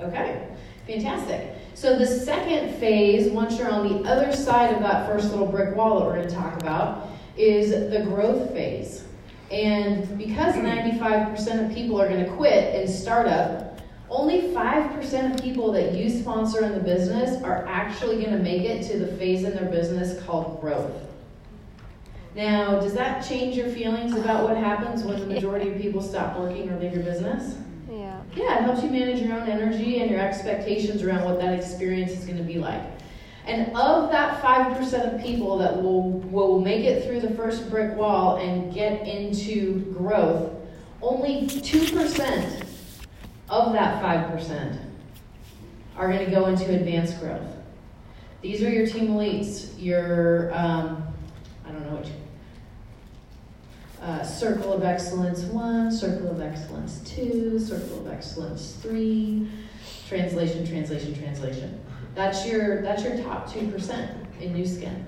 Okay. 0.00 0.48
Fantastic. 0.90 1.54
So 1.74 1.96
the 1.96 2.06
second 2.06 2.74
phase, 2.80 3.30
once 3.30 3.56
you're 3.56 3.70
on 3.70 4.02
the 4.02 4.10
other 4.10 4.32
side 4.32 4.74
of 4.74 4.80
that 4.80 5.06
first 5.06 5.30
little 5.30 5.46
brick 5.46 5.76
wall 5.76 6.00
that 6.00 6.06
we're 6.06 6.16
going 6.16 6.28
to 6.28 6.34
talk 6.34 6.60
about, 6.60 7.08
is 7.36 7.70
the 7.70 8.04
growth 8.06 8.50
phase. 8.50 9.04
And 9.52 10.18
because 10.18 10.56
95% 10.56 11.66
of 11.66 11.72
people 11.72 12.00
are 12.00 12.08
going 12.08 12.24
to 12.24 12.30
quit 12.32 12.74
in 12.74 12.88
startup, 12.88 13.80
only 14.08 14.48
5% 14.52 15.34
of 15.34 15.40
people 15.40 15.70
that 15.72 15.94
you 15.94 16.10
sponsor 16.10 16.64
in 16.64 16.72
the 16.72 16.80
business 16.80 17.40
are 17.44 17.64
actually 17.68 18.16
going 18.16 18.36
to 18.36 18.42
make 18.42 18.62
it 18.62 18.82
to 18.90 18.98
the 18.98 19.16
phase 19.16 19.44
in 19.44 19.54
their 19.54 19.70
business 19.70 20.20
called 20.24 20.60
growth. 20.60 20.90
Now, 22.34 22.80
does 22.80 22.94
that 22.94 23.24
change 23.24 23.56
your 23.56 23.68
feelings 23.68 24.16
about 24.16 24.42
what 24.42 24.56
happens 24.56 25.04
when 25.04 25.20
the 25.20 25.26
majority 25.26 25.70
of 25.70 25.80
people 25.80 26.02
stop 26.02 26.36
working 26.36 26.68
or 26.68 26.80
leave 26.80 26.94
your 26.94 27.04
business? 27.04 27.54
Yeah. 28.34 28.58
It 28.58 28.62
helps 28.62 28.82
you 28.82 28.90
manage 28.90 29.20
your 29.20 29.38
own 29.38 29.48
energy 29.48 30.00
and 30.00 30.10
your 30.10 30.20
expectations 30.20 31.02
around 31.02 31.24
what 31.24 31.40
that 31.40 31.52
experience 31.52 32.12
is 32.12 32.24
going 32.24 32.38
to 32.38 32.44
be 32.44 32.58
like. 32.58 32.82
And 33.46 33.74
of 33.74 34.10
that 34.10 34.42
5% 34.42 35.14
of 35.14 35.20
people 35.22 35.58
that 35.58 35.82
will, 35.82 36.10
will 36.10 36.60
make 36.60 36.84
it 36.84 37.04
through 37.04 37.20
the 37.20 37.34
first 37.34 37.68
brick 37.70 37.96
wall 37.96 38.36
and 38.36 38.72
get 38.72 39.06
into 39.06 39.80
growth, 39.92 40.52
only 41.02 41.46
2% 41.46 42.64
of 43.48 43.72
that 43.72 44.02
5% 44.02 44.78
are 45.96 46.08
going 46.12 46.24
to 46.24 46.30
go 46.30 46.46
into 46.46 46.72
advanced 46.72 47.18
growth. 47.18 47.42
These 48.42 48.62
are 48.62 48.70
your 48.70 48.86
team 48.86 49.08
elites, 49.08 49.70
your, 49.78 50.54
um, 50.54 51.02
I 51.66 51.72
don't 51.72 51.84
know 51.86 51.96
what 51.96 52.06
you, 52.06 52.12
uh, 54.00 54.22
Circle 54.22 54.72
of 54.72 54.82
Excellence 54.82 55.42
1, 55.44 55.92
Circle 55.92 56.30
of 56.30 56.40
Excellence 56.40 57.00
2, 57.04 57.58
Circle 57.58 58.06
of 58.06 58.12
Excellence 58.12 58.76
3, 58.82 59.48
translation, 60.08 60.66
translation, 60.66 61.14
translation. 61.14 61.80
That's 62.14 62.46
your, 62.46 62.82
that's 62.82 63.04
your 63.04 63.18
top 63.18 63.48
2% 63.48 64.10
in 64.40 64.54
Nu 64.54 64.66
Skin. 64.66 65.04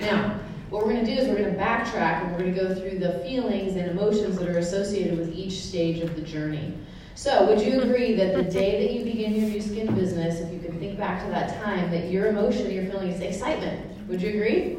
Now, 0.00 0.40
what 0.70 0.84
we're 0.84 0.94
going 0.94 1.04
to 1.04 1.14
do 1.14 1.20
is 1.20 1.28
we're 1.28 1.36
going 1.36 1.54
to 1.54 1.60
backtrack 1.60 2.22
and 2.22 2.32
we're 2.32 2.40
going 2.40 2.54
to 2.54 2.60
go 2.60 2.74
through 2.74 2.98
the 2.98 3.20
feelings 3.20 3.76
and 3.76 3.90
emotions 3.90 4.38
that 4.38 4.48
are 4.48 4.58
associated 4.58 5.18
with 5.18 5.32
each 5.32 5.62
stage 5.62 6.00
of 6.00 6.16
the 6.16 6.22
journey. 6.22 6.76
So, 7.14 7.46
would 7.46 7.60
you 7.60 7.80
agree 7.80 8.14
that 8.14 8.34
the 8.34 8.42
day 8.42 8.84
that 8.84 8.92
you 8.92 9.04
begin 9.04 9.34
your 9.34 9.48
Nu 9.48 9.60
Skin 9.60 9.94
business, 9.94 10.40
if 10.40 10.52
you 10.52 10.58
can 10.58 10.78
think 10.78 10.98
back 10.98 11.24
to 11.24 11.30
that 11.30 11.62
time, 11.62 11.90
that 11.90 12.10
your 12.10 12.26
emotion, 12.26 12.70
your 12.70 12.84
feeling 12.86 13.08
is 13.08 13.20
excitement? 13.20 14.08
Would 14.08 14.20
you 14.20 14.30
agree? 14.30 14.76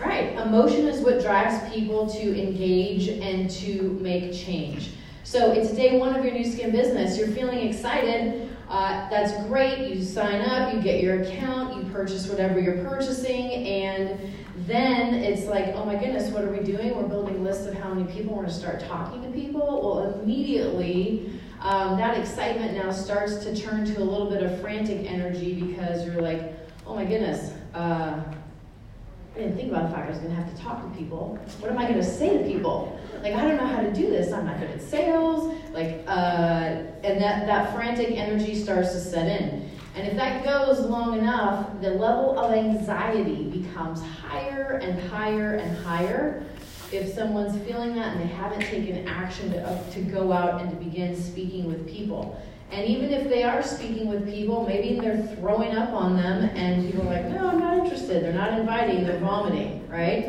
Right. 0.00 0.32
Emotion 0.38 0.86
is 0.86 1.00
what 1.00 1.20
drives 1.20 1.72
people 1.72 2.08
to 2.10 2.42
engage 2.42 3.08
and 3.08 3.50
to 3.50 3.98
make 4.00 4.32
change. 4.32 4.90
So 5.24 5.52
it's 5.52 5.72
day 5.72 5.98
one 5.98 6.16
of 6.16 6.24
your 6.24 6.32
Nu 6.32 6.44
Skin 6.44 6.70
business. 6.72 7.18
You're 7.18 7.28
feeling 7.28 7.68
excited. 7.68 8.48
Uh, 8.68 9.10
that's 9.10 9.32
great. 9.46 9.94
You 9.94 10.02
sign 10.02 10.40
up, 10.40 10.72
you 10.72 10.80
get 10.80 11.02
your 11.02 11.22
account, 11.22 11.76
you 11.76 11.92
purchase 11.92 12.28
whatever 12.28 12.58
you're 12.58 12.84
purchasing, 12.84 13.52
and 13.52 14.18
then 14.66 15.14
it's 15.14 15.46
like, 15.46 15.74
oh 15.74 15.84
my 15.84 15.96
goodness, 15.96 16.30
what 16.30 16.44
are 16.44 16.52
we 16.52 16.60
doing? 16.60 16.96
We're 16.96 17.08
building 17.08 17.44
lists 17.44 17.66
of 17.66 17.74
how 17.74 17.92
many 17.92 18.10
people. 18.10 18.34
We're 18.34 18.42
going 18.42 18.54
to 18.54 18.58
start 18.58 18.80
talking 18.80 19.22
to 19.22 19.30
people. 19.30 19.60
Well, 19.60 20.20
immediately, 20.20 21.40
um, 21.60 21.98
that 21.98 22.16
excitement 22.16 22.74
now 22.74 22.90
starts 22.90 23.44
to 23.44 23.54
turn 23.54 23.84
to 23.86 24.00
a 24.00 24.04
little 24.04 24.30
bit 24.30 24.42
of 24.42 24.60
frantic 24.60 25.10
energy 25.10 25.60
because 25.60 26.06
you're 26.06 26.22
like, 26.22 26.54
oh 26.86 26.94
my 26.94 27.04
goodness. 27.04 27.52
Uh, 27.74 28.22
didn't 29.40 29.56
think 29.56 29.70
about 29.72 29.90
fact 29.90 30.06
I 30.06 30.10
was 30.10 30.18
going 30.18 30.30
to 30.30 30.36
have 30.36 30.54
to 30.54 30.62
talk 30.62 30.82
to 30.82 30.98
people. 30.98 31.38
What 31.60 31.70
am 31.70 31.78
I 31.78 31.84
going 31.84 31.94
to 31.94 32.04
say 32.04 32.38
to 32.38 32.44
people? 32.44 32.98
Like, 33.22 33.34
I 33.34 33.42
don't 33.42 33.56
know 33.56 33.66
how 33.66 33.80
to 33.80 33.92
do 33.92 34.08
this. 34.08 34.32
I'm 34.32 34.46
not 34.46 34.60
good 34.60 34.70
at 34.70 34.82
sales. 34.82 35.54
Like, 35.72 36.04
uh, 36.06 36.82
and 37.02 37.20
that, 37.20 37.46
that 37.46 37.74
frantic 37.74 38.10
energy 38.12 38.54
starts 38.54 38.92
to 38.92 39.00
set 39.00 39.40
in. 39.40 39.70
And 39.94 40.06
if 40.06 40.16
that 40.16 40.44
goes 40.44 40.80
long 40.80 41.18
enough, 41.18 41.80
the 41.80 41.90
level 41.90 42.38
of 42.38 42.52
anxiety 42.52 43.44
becomes 43.44 44.02
higher 44.02 44.78
and 44.82 45.00
higher 45.10 45.54
and 45.54 45.76
higher. 45.78 46.44
If 46.92 47.12
someone's 47.14 47.56
feeling 47.66 47.94
that 47.96 48.16
and 48.16 48.20
they 48.20 48.32
haven't 48.32 48.62
taken 48.62 49.06
action 49.06 49.52
to, 49.52 49.62
uh, 49.62 49.90
to 49.90 50.00
go 50.00 50.32
out 50.32 50.60
and 50.60 50.70
to 50.70 50.76
begin 50.76 51.20
speaking 51.20 51.66
with 51.66 51.88
people. 51.88 52.40
And 52.70 52.86
even 52.86 53.10
if 53.10 53.28
they 53.28 53.42
are 53.42 53.62
speaking 53.62 54.08
with 54.08 54.24
people, 54.28 54.64
maybe 54.64 55.00
they're 55.00 55.26
throwing 55.36 55.76
up 55.76 55.90
on 55.90 56.16
them, 56.16 56.44
and 56.54 56.86
people 56.86 57.02
are 57.08 57.14
like, 57.14 57.26
no, 57.26 57.48
I'm 57.48 57.58
not 57.58 57.78
interested. 57.78 58.22
They're 58.22 58.32
not 58.32 58.58
inviting, 58.58 59.04
they're 59.04 59.18
vomiting, 59.18 59.88
right? 59.88 60.26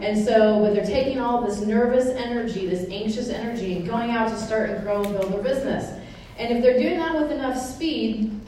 And 0.00 0.24
so, 0.24 0.60
but 0.60 0.74
they're 0.74 0.84
taking 0.84 1.20
all 1.20 1.44
this 1.44 1.60
nervous 1.60 2.06
energy, 2.06 2.66
this 2.66 2.88
anxious 2.90 3.28
energy, 3.28 3.76
and 3.76 3.86
going 3.86 4.10
out 4.10 4.28
to 4.30 4.38
start 4.38 4.70
and 4.70 4.82
grow 4.82 5.02
and 5.02 5.18
build 5.18 5.32
their 5.32 5.42
business. 5.42 5.98
And 6.38 6.56
if 6.56 6.62
they're 6.62 6.78
doing 6.78 6.98
that 6.98 7.14
with 7.14 7.32
enough 7.32 7.58
speed, 7.58 8.40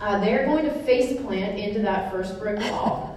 uh, 0.00 0.18
they're 0.18 0.46
going 0.46 0.64
to 0.64 0.72
face 0.84 1.20
plant 1.20 1.58
into 1.58 1.80
that 1.82 2.10
first 2.10 2.38
brick 2.40 2.58
wall. 2.72 3.16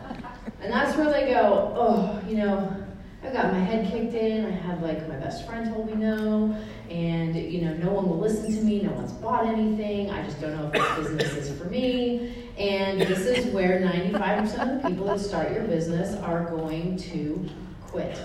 And 0.62 0.72
that's 0.72 0.96
where 0.96 1.12
they 1.12 1.32
go, 1.32 1.74
oh, 1.76 2.22
you 2.30 2.38
know, 2.38 2.81
I 3.24 3.30
got 3.32 3.54
my 3.54 3.60
head 3.60 3.90
kicked 3.92 4.14
in. 4.16 4.46
I 4.46 4.50
had 4.50 4.82
like 4.82 5.08
my 5.08 5.16
best 5.16 5.46
friend 5.46 5.72
told 5.72 5.88
me 5.88 5.94
no, 5.96 6.58
and 6.90 7.36
you 7.36 7.62
know, 7.62 7.74
no 7.76 7.92
one 7.92 8.10
will 8.10 8.18
listen 8.18 8.52
to 8.56 8.62
me. 8.62 8.82
No 8.82 8.92
one's 8.92 9.12
bought 9.12 9.46
anything. 9.46 10.10
I 10.10 10.24
just 10.24 10.42
don't 10.42 10.56
know 10.56 10.72
if 10.74 10.98
this 10.98 11.08
business 11.08 11.50
is 11.50 11.58
for 11.60 11.66
me. 11.66 12.50
And 12.58 13.00
this 13.02 13.20
is 13.20 13.54
where 13.54 13.80
95% 13.80 14.76
of 14.76 14.82
the 14.82 14.90
people 14.90 15.06
that 15.06 15.20
start 15.20 15.52
your 15.52 15.64
business 15.66 16.16
are 16.24 16.46
going 16.46 16.98
to 16.98 17.48
quit 17.88 18.20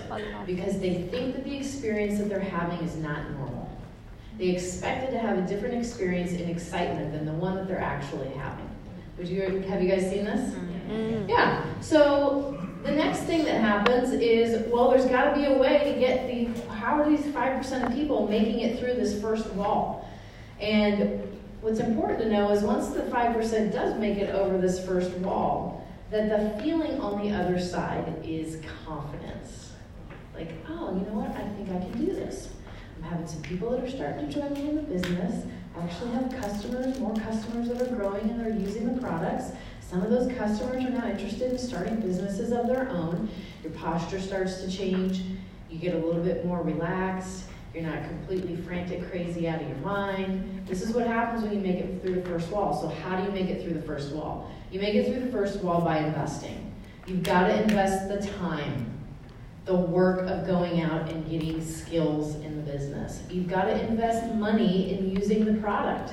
because 0.45 0.79
they 0.79 1.03
think 1.03 1.35
that 1.35 1.43
the 1.43 1.55
experience 1.55 2.17
that 2.17 2.29
they're 2.29 2.39
having 2.39 2.79
is 2.79 2.95
not 2.95 3.29
normal. 3.31 3.69
They 4.37 4.49
expected 4.49 5.11
to 5.11 5.19
have 5.19 5.37
a 5.37 5.41
different 5.41 5.75
experience 5.75 6.31
and 6.31 6.49
excitement 6.49 7.11
than 7.11 7.25
the 7.25 7.33
one 7.33 7.55
that 7.55 7.67
they're 7.67 7.79
actually 7.79 8.29
having. 8.29 8.69
Would 9.17 9.27
you 9.27 9.41
have 9.41 9.81
you 9.81 9.89
guys 9.89 10.09
seen 10.09 10.25
this? 10.25 10.53
Mm-hmm. 10.53 11.29
Yeah. 11.29 11.63
So 11.81 12.66
the 12.87 12.93
next 12.93 13.19
thing 13.23 13.43
that 13.43 13.59
happens 13.59 14.13
is, 14.13 14.65
well, 14.71 14.89
there's 14.89 15.05
got 15.05 15.33
to 15.33 15.39
be 15.39 15.45
a 15.45 15.53
way 15.53 15.91
to 15.93 15.99
get 15.99 16.27
the, 16.27 16.45
how 16.71 16.99
are 16.99 17.09
these 17.09 17.25
5% 17.25 17.85
of 17.85 17.93
people 17.93 18.27
making 18.27 18.61
it 18.61 18.79
through 18.79 18.93
this 18.93 19.21
first 19.21 19.45
wall? 19.53 20.09
And 20.61 21.21
what's 21.59 21.79
important 21.79 22.19
to 22.19 22.29
know 22.29 22.49
is 22.51 22.63
once 22.63 22.87
the 22.87 23.01
5% 23.01 23.73
does 23.73 23.99
make 23.99 24.17
it 24.17 24.33
over 24.33 24.57
this 24.57 24.83
first 24.85 25.11
wall, 25.17 25.85
that 26.11 26.29
the 26.29 26.63
feeling 26.63 26.99
on 27.01 27.21
the 27.21 27.35
other 27.35 27.59
side 27.59 28.21
is 28.23 28.61
confidence. 28.85 29.73
Like, 30.33 30.53
oh, 30.69 30.93
you 30.93 31.01
know 31.01 31.19
what? 31.19 31.31
I 31.31 31.43
think 31.55 31.69
I 31.69 31.79
can 31.79 32.05
do 32.05 32.13
this. 32.13 32.49
I'm 32.95 33.03
having 33.03 33.27
some 33.27 33.41
people 33.41 33.71
that 33.71 33.83
are 33.83 33.89
starting 33.89 34.27
to 34.27 34.33
join 34.33 34.53
me 34.53 34.69
in 34.69 34.75
the 34.77 34.81
business. 34.83 35.45
I 35.75 35.83
actually 35.83 36.11
have 36.11 36.33
customers, 36.41 36.97
more 36.99 37.13
customers 37.15 37.67
that 37.67 37.81
are 37.81 37.95
growing 37.95 38.29
and 38.29 38.39
they're 38.39 38.49
using 38.49 38.95
the 38.95 39.01
products. 39.01 39.51
Some 39.89 40.01
of 40.01 40.09
those 40.09 40.29
customers 40.37 40.83
are 40.83 40.89
now 40.89 41.07
interested 41.07 41.49
in 41.49 41.57
starting 41.57 42.01
businesses 42.01 42.51
of 42.51 42.67
their 42.67 42.89
own. 42.89 43.29
Your 43.63 43.71
posture 43.71 44.19
starts 44.19 44.61
to 44.61 44.69
change. 44.69 45.21
You 45.69 45.79
get 45.79 45.95
a 45.95 45.97
little 45.97 46.21
bit 46.21 46.45
more 46.45 46.61
relaxed. 46.61 47.45
You're 47.73 47.83
not 47.83 48.03
completely 48.03 48.57
frantic, 48.57 49.09
crazy 49.09 49.47
out 49.47 49.61
of 49.61 49.67
your 49.69 49.77
mind. 49.77 50.67
This 50.67 50.81
is 50.81 50.93
what 50.93 51.07
happens 51.07 51.43
when 51.43 51.53
you 51.53 51.59
make 51.61 51.77
it 51.77 52.01
through 52.01 52.15
the 52.15 52.21
first 52.23 52.49
wall. 52.49 52.77
So, 52.77 52.89
how 52.89 53.15
do 53.15 53.23
you 53.23 53.31
make 53.31 53.49
it 53.49 53.63
through 53.63 53.75
the 53.75 53.81
first 53.81 54.11
wall? 54.11 54.51
You 54.71 54.81
make 54.81 54.93
it 54.93 55.05
through 55.05 55.23
the 55.23 55.31
first 55.31 55.61
wall 55.61 55.79
by 55.79 55.99
investing. 55.99 56.73
You've 57.05 57.23
got 57.23 57.47
to 57.47 57.63
invest 57.63 58.09
the 58.09 58.29
time, 58.39 58.91
the 59.63 59.75
work 59.75 60.27
of 60.27 60.45
going 60.45 60.81
out 60.81 61.09
and 61.09 61.29
getting 61.29 61.63
skills 61.63 62.35
in 62.35 62.57
the 62.57 62.71
business. 62.71 63.21
You've 63.29 63.47
got 63.47 63.65
to 63.65 63.87
invest 63.87 64.33
money 64.33 64.91
in 64.91 65.09
using 65.15 65.45
the 65.45 65.53
product 65.61 66.11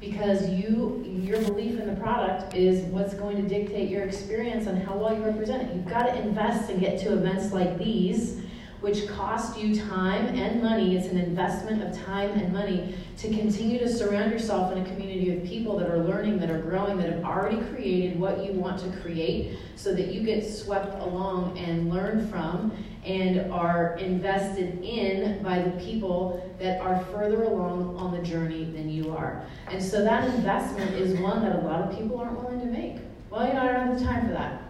because 0.00 0.48
you 0.48 1.04
your 1.06 1.40
belief 1.42 1.78
in 1.78 1.86
the 1.86 2.00
product 2.00 2.54
is 2.54 2.80
what's 2.86 3.14
going 3.14 3.36
to 3.36 3.42
dictate 3.42 3.90
your 3.90 4.02
experience 4.02 4.66
on 4.66 4.76
how 4.76 4.96
well 4.96 5.14
you 5.14 5.22
represent 5.22 5.62
it. 5.62 5.74
You've 5.74 5.88
got 5.88 6.04
to 6.04 6.18
invest 6.18 6.70
and 6.70 6.80
get 6.80 6.98
to 7.00 7.12
events 7.12 7.52
like 7.52 7.78
these, 7.78 8.40
which 8.80 9.06
cost 9.08 9.58
you 9.58 9.78
time 9.78 10.26
and 10.26 10.62
money. 10.62 10.96
It's 10.96 11.08
an 11.08 11.18
investment 11.18 11.82
of 11.82 12.04
time 12.04 12.30
and 12.30 12.52
money 12.52 12.94
to 13.18 13.28
continue 13.28 13.78
to 13.78 13.88
surround 13.88 14.32
yourself 14.32 14.72
in 14.72 14.78
a 14.78 14.84
community 14.84 15.36
of 15.36 15.44
people 15.44 15.78
that 15.78 15.90
are 15.90 15.98
learning, 15.98 16.38
that 16.40 16.50
are 16.50 16.60
growing, 16.60 16.96
that 16.98 17.12
have 17.12 17.24
already 17.24 17.60
created 17.74 18.18
what 18.18 18.44
you 18.44 18.52
want 18.52 18.80
to 18.80 19.00
create 19.00 19.58
so 19.76 19.94
that 19.94 20.06
you 20.06 20.22
get 20.22 20.48
swept 20.48 20.94
along 21.02 21.58
and 21.58 21.90
learn 21.90 22.26
from 22.28 22.72
and 23.04 23.52
are 23.52 23.96
invested 23.96 24.82
in 24.82 25.42
by 25.42 25.60
the 25.60 25.70
people 25.82 26.54
that 26.58 26.80
are 26.80 27.04
further 27.06 27.44
along 27.44 27.96
on 27.96 28.12
the 28.12 28.22
journey 28.22 28.64
than 28.64 28.88
you 28.88 29.10
are. 29.10 29.44
And 29.68 29.82
so 29.82 30.02
that 30.04 30.24
investment 30.34 30.92
is 30.92 31.18
one 31.20 31.42
that 31.42 31.56
a 31.56 31.60
lot 31.60 31.82
of 31.82 31.98
people 31.98 32.18
aren't 32.18 32.38
willing 32.42 32.60
to 32.60 32.66
make. 32.66 32.96
Well, 33.30 33.46
you 33.46 33.52
know, 33.54 33.60
I 33.60 33.66
don't 33.72 33.88
have 33.88 33.98
the 33.98 34.04
time 34.04 34.26
for 34.26 34.32
that. 34.32 34.69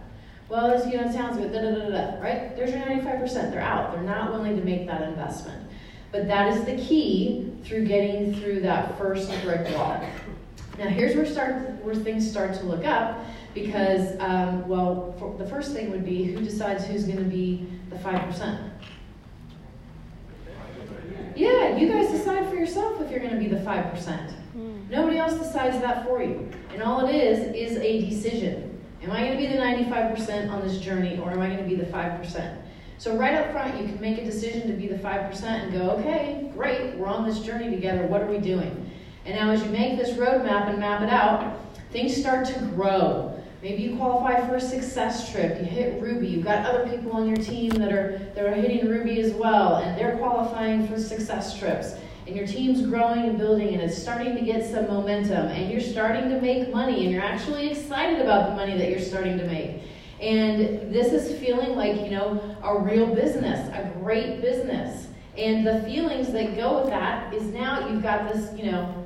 Well, 0.51 0.69
this, 0.69 0.85
you 0.93 1.01
know, 1.01 1.07
it 1.07 1.13
sounds 1.13 1.37
good, 1.37 1.53
da 1.53 1.61
da 1.61 1.71
da 1.71 1.89
da, 1.91 2.21
right? 2.21 2.57
There's 2.57 2.73
your 2.73 2.81
95%. 2.81 3.53
They're 3.53 3.61
out. 3.61 3.93
They're 3.93 4.03
not 4.03 4.33
willing 4.33 4.57
to 4.57 4.65
make 4.65 4.85
that 4.89 5.03
investment. 5.03 5.71
But 6.11 6.27
that 6.27 6.53
is 6.53 6.65
the 6.65 6.77
key 6.77 7.53
through 7.63 7.87
getting 7.87 8.35
through 8.35 8.61
that 8.63 8.99
first 8.99 9.31
brick 9.43 9.73
wall. 9.77 10.05
Now, 10.77 10.89
here's 10.89 11.15
where 11.15 11.25
start 11.25 11.85
where 11.85 11.95
things 11.95 12.29
start 12.29 12.55
to 12.55 12.65
look 12.65 12.85
up 12.85 13.25
because, 13.55 14.19
um, 14.19 14.67
well, 14.67 15.15
the 15.39 15.47
first 15.47 15.73
thing 15.73 15.91
would 15.93 16.05
be 16.05 16.25
who 16.25 16.43
decides 16.43 16.85
who's 16.85 17.05
going 17.05 17.19
to 17.19 17.25
be 17.25 17.69
the 17.89 17.97
5%. 17.97 18.71
Yeah, 21.37 21.77
you 21.77 21.89
guys 21.89 22.11
decide 22.11 22.49
for 22.49 22.57
yourself 22.57 23.01
if 23.01 23.11
you're 23.11 23.21
going 23.21 23.35
to 23.35 23.39
be 23.39 23.49
the 23.49 23.61
5%. 23.61 24.35
Nobody 24.91 25.19
else 25.19 25.35
decides 25.35 25.81
that 25.81 26.05
for 26.05 26.21
you. 26.21 26.51
And 26.73 26.83
all 26.83 27.07
it 27.07 27.15
is 27.15 27.55
is 27.55 27.79
a 27.79 28.11
decision. 28.11 28.80
Am 29.03 29.11
I 29.11 29.21
going 29.21 29.33
to 29.33 29.39
be 29.39 29.47
the 29.47 29.59
95% 29.59 30.51
on 30.51 30.61
this 30.61 30.79
journey 30.79 31.19
or 31.19 31.31
am 31.31 31.41
I 31.41 31.47
going 31.47 31.59
to 31.59 31.65
be 31.65 31.75
the 31.75 31.87
5%? 31.87 32.57
So, 32.99 33.17
right 33.17 33.35
up 33.35 33.51
front, 33.51 33.81
you 33.81 33.87
can 33.87 33.99
make 33.99 34.19
a 34.19 34.25
decision 34.25 34.67
to 34.67 34.75
be 34.75 34.87
the 34.87 34.97
5% 34.97 35.43
and 35.43 35.73
go, 35.73 35.91
okay, 35.93 36.51
great, 36.55 36.97
we're 36.97 37.07
on 37.07 37.27
this 37.27 37.41
journey 37.41 37.71
together. 37.71 38.07
What 38.07 38.21
are 38.21 38.27
we 38.27 38.37
doing? 38.37 38.91
And 39.25 39.37
now, 39.37 39.51
as 39.51 39.63
you 39.63 39.71
make 39.71 39.97
this 39.97 40.19
roadmap 40.19 40.69
and 40.69 40.79
map 40.79 41.01
it 41.01 41.09
out, 41.09 41.59
things 41.93 42.15
start 42.15 42.47
to 42.49 42.59
grow. 42.75 43.41
Maybe 43.63 43.83
you 43.83 43.97
qualify 43.97 44.47
for 44.47 44.57
a 44.57 44.61
success 44.61 45.33
trip. 45.33 45.59
You 45.59 45.65
hit 45.65 46.03
Ruby. 46.03 46.29
You've 46.29 46.45
got 46.45 46.67
other 46.67 46.89
people 46.89 47.13
on 47.13 47.27
your 47.27 47.37
team 47.37 47.71
that 47.71 47.93
are 47.93 48.19
that 48.35 48.45
are 48.45 48.55
hitting 48.55 48.89
Ruby 48.89 49.21
as 49.21 49.33
well, 49.33 49.77
and 49.77 49.99
they're 49.99 50.17
qualifying 50.17 50.89
for 50.89 50.99
success 50.99 51.59
trips. 51.59 51.95
And 52.27 52.37
your 52.37 52.47
team's 52.47 52.83
growing 52.83 53.29
and 53.29 53.39
building, 53.39 53.75
and 53.75 53.83
it's 53.83 54.01
starting 54.01 54.35
to 54.37 54.43
get 54.43 54.71
some 54.71 54.87
momentum. 54.87 55.49
And 55.49 55.71
you're 55.71 55.81
starting 55.81 56.29
to 56.31 56.41
make 56.41 56.73
money, 56.73 57.05
and 57.05 57.13
you're 57.13 57.23
actually 57.23 57.71
excited 57.71 58.21
about 58.21 58.51
the 58.51 58.57
money 58.57 58.77
that 58.79 58.91
you're 58.91 59.01
starting 59.01 59.39
to 59.39 59.45
make. 59.47 59.83
And 60.21 60.93
this 60.93 61.13
is 61.13 61.39
feeling 61.39 61.77
like 61.77 61.97
you 62.03 62.11
know 62.11 62.57
a 62.63 62.79
real 62.79 63.15
business, 63.15 63.69
a 63.69 63.91
great 64.01 64.41
business. 64.41 65.07
And 65.39 65.67
the 65.67 65.81
feelings 65.83 66.33
that 66.33 66.57
go 66.57 66.81
with 66.81 66.91
that 66.91 67.33
is 67.33 67.45
now 67.45 67.89
you've 67.89 68.03
got 68.03 68.31
this, 68.31 68.53
you 68.59 68.71
know, 68.71 69.00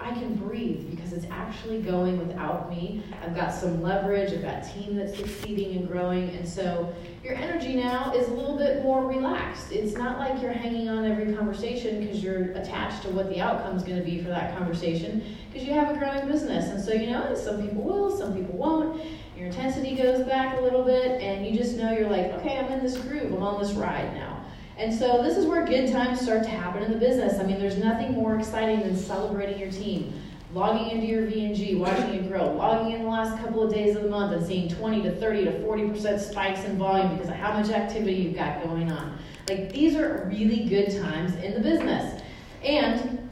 I 0.00 0.12
can 0.12 0.34
breathe 0.36 0.90
because 0.90 1.12
it's 1.12 1.26
actually 1.30 1.82
going 1.82 2.18
without 2.18 2.70
me. 2.70 3.02
I've 3.22 3.34
got 3.34 3.52
some 3.52 3.82
leverage, 3.82 4.32
I've 4.32 4.42
got 4.42 4.62
team 4.62 4.96
that's 4.96 5.16
succeeding 5.16 5.76
and 5.76 5.88
growing, 5.88 6.30
and 6.30 6.48
so 6.48 6.92
your 7.24 7.34
energy 7.34 7.74
now 7.74 8.12
is 8.14 8.28
a 8.28 8.32
little 8.32 8.56
bit 8.56 8.82
more 8.82 9.06
relaxed. 9.06 9.72
It's 9.72 9.96
not 9.96 10.18
like 10.18 10.40
you're 10.40 10.52
hanging 10.52 10.88
on 10.88 11.04
every 11.04 11.34
conversation 11.34 12.00
because 12.00 12.22
you're 12.22 12.52
attached 12.52 13.02
to 13.02 13.08
what 13.10 13.28
the 13.28 13.40
outcome 13.40 13.76
is 13.76 13.82
going 13.82 13.98
to 13.98 14.04
be 14.04 14.22
for 14.22 14.28
that 14.28 14.56
conversation 14.56 15.36
because 15.50 15.66
you 15.66 15.74
have 15.74 15.94
a 15.94 15.98
growing 15.98 16.28
business. 16.28 16.66
And 16.66 16.82
so, 16.82 16.92
you 16.92 17.10
know, 17.10 17.34
some 17.34 17.62
people 17.62 17.82
will, 17.82 18.16
some 18.16 18.34
people 18.34 18.56
won't. 18.56 19.02
Your 19.36 19.46
intensity 19.46 19.94
goes 19.94 20.24
back 20.26 20.58
a 20.58 20.60
little 20.60 20.84
bit, 20.84 21.20
and 21.20 21.46
you 21.46 21.56
just 21.56 21.76
know 21.76 21.92
you're 21.92 22.10
like, 22.10 22.26
okay, 22.34 22.58
I'm 22.58 22.72
in 22.72 22.82
this 22.82 22.96
groove, 22.96 23.32
I'm 23.32 23.42
on 23.42 23.60
this 23.60 23.72
ride 23.72 24.14
now. 24.14 24.37
And 24.78 24.94
so 24.94 25.22
this 25.24 25.36
is 25.36 25.44
where 25.44 25.66
good 25.66 25.90
times 25.90 26.20
start 26.20 26.44
to 26.44 26.50
happen 26.50 26.84
in 26.84 26.92
the 26.92 26.98
business. 26.98 27.40
I 27.40 27.42
mean, 27.42 27.58
there's 27.58 27.78
nothing 27.78 28.12
more 28.12 28.38
exciting 28.38 28.78
than 28.78 28.96
celebrating 28.96 29.58
your 29.58 29.72
team, 29.72 30.14
logging 30.54 30.90
into 30.90 31.04
your 31.04 31.26
V&G, 31.26 31.74
watching 31.74 32.14
it 32.14 32.28
grow, 32.28 32.52
logging 32.52 32.92
in 32.92 33.02
the 33.02 33.08
last 33.08 33.42
couple 33.42 33.60
of 33.60 33.74
days 33.74 33.96
of 33.96 34.04
the 34.04 34.08
month 34.08 34.32
and 34.32 34.46
seeing 34.46 34.68
20 34.68 35.02
to 35.02 35.16
30 35.16 35.44
to 35.46 35.50
40% 35.50 36.20
spikes 36.20 36.62
in 36.64 36.78
volume 36.78 37.12
because 37.14 37.28
of 37.28 37.34
how 37.34 37.52
much 37.52 37.70
activity 37.70 38.14
you've 38.14 38.36
got 38.36 38.62
going 38.62 38.92
on. 38.92 39.18
Like 39.48 39.72
these 39.72 39.96
are 39.96 40.30
really 40.32 40.68
good 40.68 40.96
times 41.02 41.34
in 41.42 41.54
the 41.54 41.60
business. 41.60 42.22
And 42.62 43.28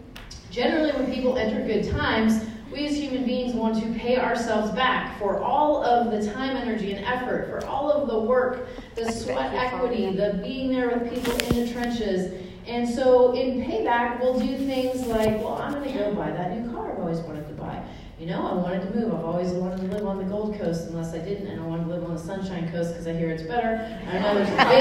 generally, 0.50 0.90
when 0.92 1.12
people 1.12 1.38
enter 1.38 1.64
good 1.64 1.88
times, 1.88 2.44
we 2.72 2.88
as 2.88 2.96
human 2.96 3.24
beings 3.24 3.54
want 3.54 3.80
to 3.80 3.98
pay 3.98 4.18
ourselves 4.18 4.72
back 4.72 5.16
for 5.20 5.38
all 5.38 5.84
of 5.84 6.10
the 6.10 6.28
time, 6.32 6.56
energy, 6.56 6.92
and 6.92 7.04
effort, 7.04 7.48
for 7.48 7.64
all 7.66 7.90
of 7.90 8.08
the 8.08 8.18
work, 8.18 8.66
the 8.96 9.12
sweat 9.12 9.52
equity, 9.54 10.16
the 10.16 10.40
being 10.42 10.72
there 10.72 10.88
with 10.88 11.12
people 11.12 11.32
in 11.32 11.66
the 11.66 11.72
trenches. 11.72 12.42
And 12.66 12.88
so 12.88 13.32
in 13.32 13.62
payback, 13.62 14.18
we'll 14.20 14.40
do 14.40 14.56
things 14.56 15.06
like, 15.06 15.36
well, 15.38 15.58
I'm 15.58 15.74
going 15.74 15.92
to 15.92 15.92
go 15.92 16.14
buy 16.14 16.30
that 16.30 16.58
new 16.58 16.72
car 16.72 16.92
I've 16.92 16.98
always 16.98 17.20
wanted 17.20 17.46
to 17.46 17.54
buy. 17.54 17.80
You 18.18 18.26
know, 18.26 18.46
I 18.46 18.54
wanted 18.54 18.80
to 18.90 18.98
move. 18.98 19.12
I've 19.14 19.26
always 19.26 19.50
wanted 19.50 19.76
to 19.82 19.94
live 19.94 20.06
on 20.06 20.16
the 20.16 20.24
Gold 20.24 20.58
Coast 20.58 20.88
unless 20.88 21.12
I 21.12 21.18
didn't, 21.18 21.48
and 21.48 21.60
I 21.60 21.66
want 21.66 21.82
to 21.86 21.88
live 21.88 22.02
on 22.02 22.14
the 22.14 22.20
Sunshine 22.20 22.72
Coast 22.72 22.92
because 22.92 23.06
I 23.06 23.12
hear 23.12 23.28
it's 23.28 23.42
better. 23.42 24.00
I 24.08 24.18
know 24.18 24.34
there's 24.34 24.48
a 24.48 24.56
big 24.56 24.80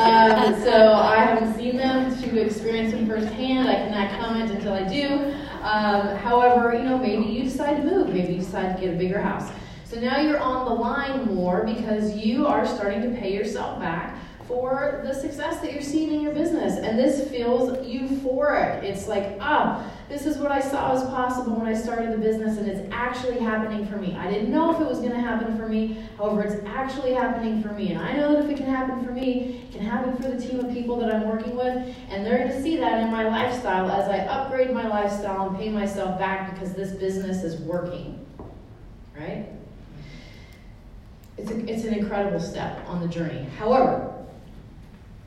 um, 0.00 0.62
So 0.64 0.94
I 0.94 1.16
haven't 1.18 1.54
seen 1.56 1.76
them 1.76 2.16
to 2.22 2.40
experience 2.40 2.92
them 2.92 3.06
firsthand. 3.06 3.68
I 3.68 3.74
cannot 3.74 4.18
comment 4.18 4.50
until 4.50 4.72
I 4.72 4.84
do. 4.88 5.34
Um, 5.62 6.16
however, 6.16 6.74
you 6.74 6.84
know, 6.84 6.96
maybe 6.96 7.24
you 7.24 7.44
decide 7.44 7.76
to 7.76 7.84
move. 7.84 8.08
Maybe 8.08 8.32
you 8.32 8.38
decide 8.40 8.76
to 8.76 8.80
get 8.80 8.94
a 8.94 8.96
bigger 8.96 9.20
house. 9.20 9.52
So 9.90 9.98
now 9.98 10.20
you're 10.20 10.38
on 10.38 10.66
the 10.66 10.74
line 10.74 11.34
more 11.34 11.64
because 11.64 12.14
you 12.14 12.46
are 12.46 12.64
starting 12.64 13.02
to 13.02 13.18
pay 13.18 13.34
yourself 13.34 13.80
back 13.80 14.16
for 14.46 15.00
the 15.04 15.12
success 15.12 15.58
that 15.60 15.72
you're 15.72 15.82
seeing 15.82 16.12
in 16.12 16.20
your 16.20 16.32
business. 16.32 16.78
And 16.78 16.96
this 16.96 17.28
feels 17.28 17.76
euphoric. 17.78 18.84
It's 18.84 19.08
like, 19.08 19.36
ah, 19.40 19.84
this 20.08 20.26
is 20.26 20.38
what 20.38 20.52
I 20.52 20.60
saw 20.60 20.92
was 20.92 21.02
possible 21.10 21.56
when 21.56 21.66
I 21.66 21.74
started 21.74 22.12
the 22.12 22.18
business, 22.18 22.56
and 22.58 22.68
it's 22.68 22.88
actually 22.92 23.40
happening 23.40 23.84
for 23.84 23.96
me. 23.96 24.14
I 24.14 24.30
didn't 24.30 24.52
know 24.52 24.72
if 24.72 24.80
it 24.80 24.86
was 24.86 24.98
going 25.00 25.10
to 25.10 25.20
happen 25.20 25.56
for 25.56 25.68
me. 25.68 26.00
However, 26.16 26.42
it's 26.42 26.64
actually 26.68 27.12
happening 27.12 27.60
for 27.60 27.72
me. 27.72 27.92
And 27.92 28.00
I 28.00 28.12
know 28.12 28.32
that 28.34 28.44
if 28.44 28.50
it 28.50 28.58
can 28.58 28.66
happen 28.66 29.04
for 29.04 29.10
me, 29.10 29.66
it 29.68 29.72
can 29.72 29.84
happen 29.84 30.16
for 30.16 30.30
the 30.30 30.40
team 30.40 30.60
of 30.60 30.72
people 30.72 31.00
that 31.00 31.12
I'm 31.12 31.26
working 31.28 31.56
with. 31.56 31.96
And 32.10 32.24
they're 32.24 32.38
going 32.38 32.50
to 32.50 32.62
see 32.62 32.76
that 32.76 33.02
in 33.02 33.10
my 33.10 33.26
lifestyle 33.26 33.90
as 33.90 34.08
I 34.08 34.18
upgrade 34.18 34.70
my 34.70 34.86
lifestyle 34.86 35.48
and 35.48 35.56
pay 35.56 35.68
myself 35.68 36.16
back 36.16 36.54
because 36.54 36.74
this 36.74 36.92
business 36.92 37.42
is 37.42 37.60
working. 37.62 38.24
Right? 39.16 39.48
It's, 41.40 41.50
a, 41.50 41.72
it's 41.72 41.84
an 41.84 41.94
incredible 41.94 42.38
step 42.38 42.86
on 42.86 43.00
the 43.00 43.08
journey. 43.08 43.46
However, 43.58 44.12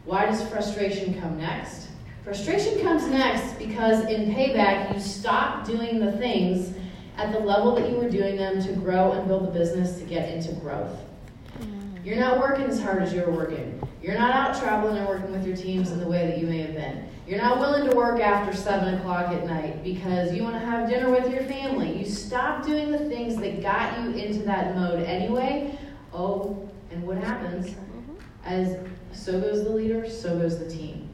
why 0.06 0.26
does 0.26 0.48
frustration 0.48 1.20
come 1.20 1.40
next? 1.40 1.88
Frustration 2.24 2.80
comes 2.82 3.08
next 3.08 3.58
because 3.58 4.06
in 4.06 4.34
payback, 4.34 4.94
you 4.94 5.00
stop 5.00 5.66
doing 5.66 6.00
the 6.00 6.12
things 6.14 6.76
at 7.18 7.32
the 7.32 7.40
level 7.40 7.74
that 7.76 7.90
you 7.90 7.96
were 7.96 8.10
doing 8.10 8.38
them 8.38 8.62
to 8.62 8.74
grow 8.74 9.14
and 9.14 9.28
build 9.28 9.48
the 9.48 9.52
business 9.52 9.98
to 9.98 10.06
get 10.06 10.30
into 10.30 10.54
growth. 10.54 11.00
Mm. 11.60 12.06
You're 12.06 12.20
not 12.20 12.40
working 12.40 12.66
as 12.66 12.80
hard 12.80 13.02
as 13.02 13.12
you 13.12 13.22
were 13.22 13.32
working. 13.32 13.82
You're 14.02 14.18
not 14.18 14.36
out 14.36 14.60
traveling 14.60 14.98
and 14.98 15.08
working 15.08 15.32
with 15.32 15.48
your 15.48 15.56
teams 15.56 15.92
in 15.92 16.00
the 16.00 16.08
way 16.08 16.28
that 16.28 16.38
you 16.38 16.46
may 16.46 16.60
have 16.60 16.76
been. 16.76 17.08
You're 17.28 17.42
not 17.42 17.60
willing 17.60 17.90
to 17.90 17.96
work 17.96 18.20
after 18.20 18.56
7 18.56 18.96
o'clock 18.96 19.32
at 19.34 19.46
night 19.46 19.84
because 19.84 20.34
you 20.34 20.44
want 20.44 20.56
to 20.56 20.60
have 20.60 20.90
dinner 20.90 21.10
with 21.10 21.32
your 21.32 21.44
family. 21.44 21.98
You 21.98 22.06
stop 22.06 22.66
doing 22.66 22.92
the 22.92 23.00
things 23.00 23.38
that 23.38 23.62
got 23.62 24.00
you 24.00 24.12
into 24.12 24.44
that 24.44 24.76
mode 24.76 25.04
anyway. 25.04 25.78
Oh, 26.14 26.70
and 26.92 27.04
what 27.06 27.18
happens? 27.18 27.76
As 28.46 28.78
so 29.14 29.40
goes 29.40 29.64
the 29.64 29.70
leader, 29.70 30.10
so 30.10 30.38
goes 30.38 30.60
the 30.60 30.70
team. 30.70 31.10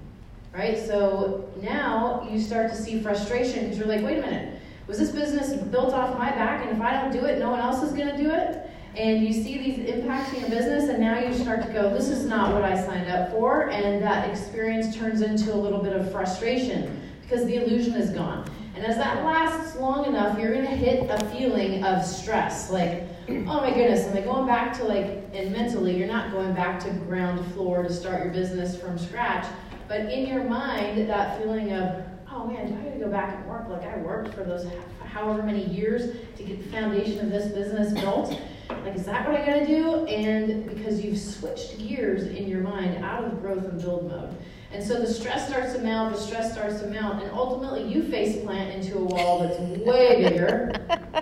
Right? 0.54 0.78
So 0.78 1.50
now 1.62 2.28
you 2.30 2.40
start 2.40 2.72
to 2.72 2.76
see 2.76 3.02
frustration 3.02 3.66
because 3.66 3.78
you're 3.78 3.88
like, 3.88 4.04
wait 4.04 4.18
a 4.18 4.22
minute, 4.22 4.60
was 4.88 4.98
this 4.98 5.12
business 5.12 5.54
built 5.54 5.94
off 5.94 6.18
my 6.18 6.32
back? 6.32 6.66
And 6.66 6.76
if 6.76 6.82
I 6.82 6.94
don't 6.94 7.12
do 7.12 7.26
it, 7.26 7.38
no 7.38 7.52
one 7.52 7.60
else 7.60 7.84
is 7.84 7.92
going 7.94 8.10
to 8.10 8.18
do 8.18 8.32
it? 8.32 8.70
And 8.96 9.26
you 9.26 9.32
see 9.32 9.58
these 9.60 9.88
impacts 9.88 10.34
in 10.34 10.42
your 10.42 10.50
business, 10.50 10.90
and 10.90 11.00
now 11.00 11.20
you 11.20 11.34
start 11.34 11.62
to 11.62 11.72
go, 11.72 11.94
this 11.94 12.10
is 12.10 12.26
not 12.26 12.54
what 12.54 12.64
I 12.64 12.76
signed 12.76 13.10
up 13.10 13.30
for. 13.32 13.70
And 13.70 14.02
that 14.02 14.28
experience 14.28 14.96
turns 14.98 15.22
into 15.22 15.54
a 15.54 15.56
little 15.56 15.82
bit 15.82 15.94
of 15.94 16.12
frustration 16.12 17.00
because 17.22 17.46
the 17.46 17.64
illusion 17.64 17.94
is 17.94 18.10
gone. 18.10 18.50
And 18.76 18.84
as 18.84 18.98
that 18.98 19.24
lasts 19.24 19.76
long 19.78 20.06
enough, 20.06 20.40
you're 20.40 20.54
going 20.54 20.66
to 20.66 20.76
hit 20.76 21.08
a 21.10 21.24
feeling 21.26 21.84
of 21.84 22.04
stress. 22.04 22.72
Like, 22.72 23.04
oh 23.48 23.62
my 23.62 23.70
goodness, 23.70 24.08
am 24.08 24.18
I 24.18 24.22
going 24.22 24.48
back 24.48 24.76
to 24.78 24.84
like, 24.86 25.24
and 25.34 25.52
mentally, 25.52 25.96
you're 25.96 26.08
not 26.08 26.32
going 26.32 26.54
back 26.54 26.80
to 26.82 26.89
ground 26.89 27.46
floor 27.54 27.84
to 27.84 27.94
start 27.94 28.24
your 28.24 28.34
business 28.34 28.80
from 28.80 28.98
scratch. 28.98 29.46
But 29.88 30.12
in 30.12 30.28
your 30.28 30.44
mind, 30.46 31.08
that 31.10 31.39
feeling 31.39 31.72
of, 31.74 32.04
oh 32.32 32.48
man, 32.48 32.68
do 32.68 32.74
I 32.74 32.84
got 32.84 32.94
to 32.94 33.00
go 33.00 33.10
back 33.10 33.36
and 33.36 33.46
work 33.48 33.68
like 33.70 33.84
I 33.84 33.98
worked 33.98 34.34
for 34.34 34.44
those 34.44 34.65
however 35.04 35.44
many 35.44 35.65
years 35.65 36.15
to 36.38 36.44
get 36.44 36.63
the 36.63 36.72
foundation 36.72 37.20
of 37.20 37.30
this 37.30 37.52
business 37.52 37.94
built? 37.94 38.39
Like, 38.84 38.96
is 38.96 39.06
that 39.06 39.28
what 39.28 39.39
I 39.39 39.46
got 39.46 39.60
to 39.60 39.68
do? 39.68 40.06
And 40.06 40.68
because 40.68 41.04
you've 41.04 41.20
switched 41.20 41.78
gears 41.78 42.28
in 42.28 42.48
your 42.48 42.62
mind 42.62 43.04
out 43.04 43.24
of 43.24 43.42
growth 43.42 43.65
and 43.65 43.80
build 43.80 44.10
mode. 44.10 44.36
And 44.72 44.84
so 44.84 45.00
the 45.00 45.08
stress 45.08 45.48
starts 45.48 45.74
to 45.74 45.82
mount, 45.82 46.15
the 46.15 46.22
stress 46.22 46.54
starts 46.54 46.82
to 46.82 46.88
mount, 46.88 47.24
and 47.24 47.32
ultimately 47.32 47.84
you 47.92 48.04
face 48.04 48.44
plant 48.44 48.74
into 48.74 48.98
a 48.98 49.04
wall 49.04 49.39
that's 49.39 49.60
way 49.60 50.24
bigger, 50.24 50.72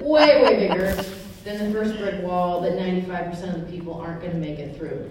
way, 0.01 0.43
way 0.43 0.67
bigger 0.67 1.03
than 1.47 1.71
the 1.71 1.79
first 1.79 1.97
brick 1.97 2.21
wall 2.23 2.61
that 2.61 2.73
95% 2.73 3.55
of 3.55 3.61
the 3.61 3.71
people 3.71 3.93
aren't 3.93 4.19
going 4.19 4.33
to 4.33 4.37
make 4.37 4.59
it 4.59 4.77
through. 4.77 5.09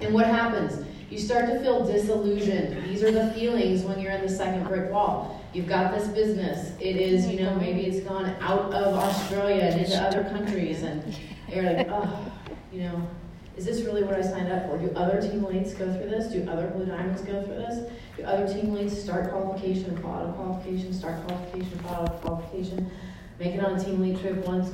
And 0.00 0.12
what 0.12 0.26
happens? 0.26 0.84
You 1.08 1.18
start 1.18 1.46
to 1.46 1.60
feel 1.60 1.86
disillusioned. 1.86 2.84
These 2.84 3.02
are 3.02 3.12
the 3.12 3.32
feelings 3.32 3.82
when 3.82 4.00
you're 4.00 4.12
in 4.12 4.20
the 4.20 4.28
second 4.28 4.66
brick 4.66 4.90
wall. 4.90 5.40
You've 5.54 5.68
got 5.68 5.94
this 5.94 6.08
business. 6.08 6.72
It 6.80 6.96
is, 6.96 7.26
you 7.28 7.40
know, 7.40 7.54
maybe 7.54 7.86
it's 7.86 8.06
gone 8.06 8.26
out 8.40 8.72
of 8.74 8.94
Australia 8.94 9.62
and 9.62 9.80
into 9.80 9.96
other 9.96 10.24
countries, 10.24 10.82
and 10.82 11.16
you're 11.50 11.62
like, 11.62 11.88
oh, 11.88 12.32
you 12.72 12.82
know, 12.82 13.08
is 13.56 13.64
this 13.64 13.80
really 13.82 14.02
what 14.02 14.14
I 14.14 14.22
signed 14.22 14.52
up 14.52 14.66
for? 14.68 14.78
Do 14.78 14.92
other 14.94 15.20
team 15.20 15.42
leads 15.44 15.72
go 15.74 15.90
through 15.92 16.10
this? 16.10 16.30
Do 16.30 16.46
other 16.50 16.68
Blue 16.68 16.86
Diamonds 16.86 17.22
go 17.22 17.42
through 17.42 17.56
this? 17.56 17.90
Do 18.16 18.24
other 18.24 18.46
team 18.46 18.72
leads 18.72 19.00
start 19.00 19.30
qualification, 19.30 19.96
fall 20.02 20.14
out 20.14 20.26
of 20.26 20.34
qualification, 20.34 20.92
start 20.92 21.26
qualification, 21.26 21.78
fall 21.78 22.02
out 22.02 22.10
of 22.10 22.20
qualification, 22.20 22.90
make 23.40 23.54
it 23.54 23.64
on 23.64 23.76
a 23.76 23.84
team 23.84 24.02
lead 24.02 24.20
trip 24.20 24.46
once, 24.46 24.70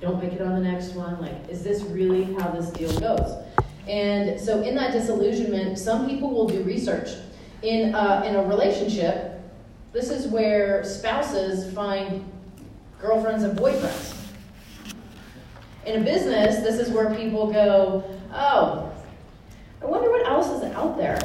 don't 0.00 0.22
make 0.22 0.32
it 0.32 0.40
on 0.40 0.62
the 0.62 0.68
next 0.68 0.92
one? 0.92 1.20
Like, 1.20 1.48
is 1.48 1.62
this 1.62 1.82
really 1.82 2.24
how 2.34 2.50
this 2.50 2.70
deal 2.70 2.98
goes? 3.00 3.42
And 3.88 4.40
so, 4.40 4.62
in 4.62 4.74
that 4.74 4.92
disillusionment, 4.92 5.78
some 5.78 6.08
people 6.08 6.30
will 6.30 6.48
do 6.48 6.62
research. 6.62 7.10
In, 7.62 7.94
uh, 7.94 8.22
in 8.26 8.36
a 8.36 8.42
relationship, 8.42 9.40
this 9.92 10.10
is 10.10 10.26
where 10.26 10.84
spouses 10.84 11.72
find 11.72 12.24
girlfriends 13.00 13.44
and 13.44 13.58
boyfriends. 13.58 14.14
In 15.86 16.02
a 16.02 16.04
business, 16.04 16.56
this 16.56 16.80
is 16.80 16.92
where 16.92 17.14
people 17.14 17.52
go, 17.52 18.04
oh, 18.32 18.92
I 19.80 19.86
wonder 19.86 20.10
what 20.10 20.26
else 20.26 20.48
is 20.48 20.72
out 20.74 20.96
there. 20.96 21.18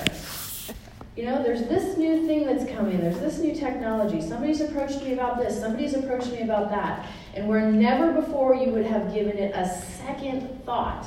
You 1.16 1.26
know, 1.26 1.44
there's 1.44 1.64
this 1.64 1.98
new 1.98 2.26
thing 2.26 2.46
that's 2.46 2.64
coming, 2.72 3.02
there's 3.02 3.20
this 3.20 3.40
new 3.40 3.54
technology. 3.54 4.22
Somebody's 4.22 4.62
approached 4.62 5.04
me 5.04 5.12
about 5.12 5.38
this, 5.38 5.60
somebody's 5.60 5.94
approached 5.94 6.32
me 6.32 6.42
about 6.42 6.70
that. 6.70 7.06
And 7.36 7.50
where 7.50 7.70
never 7.70 8.14
before 8.14 8.56
you 8.56 8.70
would 8.70 8.86
have 8.86 9.14
given 9.14 9.38
it 9.38 9.54
a 9.54 9.68
second 9.68 10.64
thought 10.66 11.06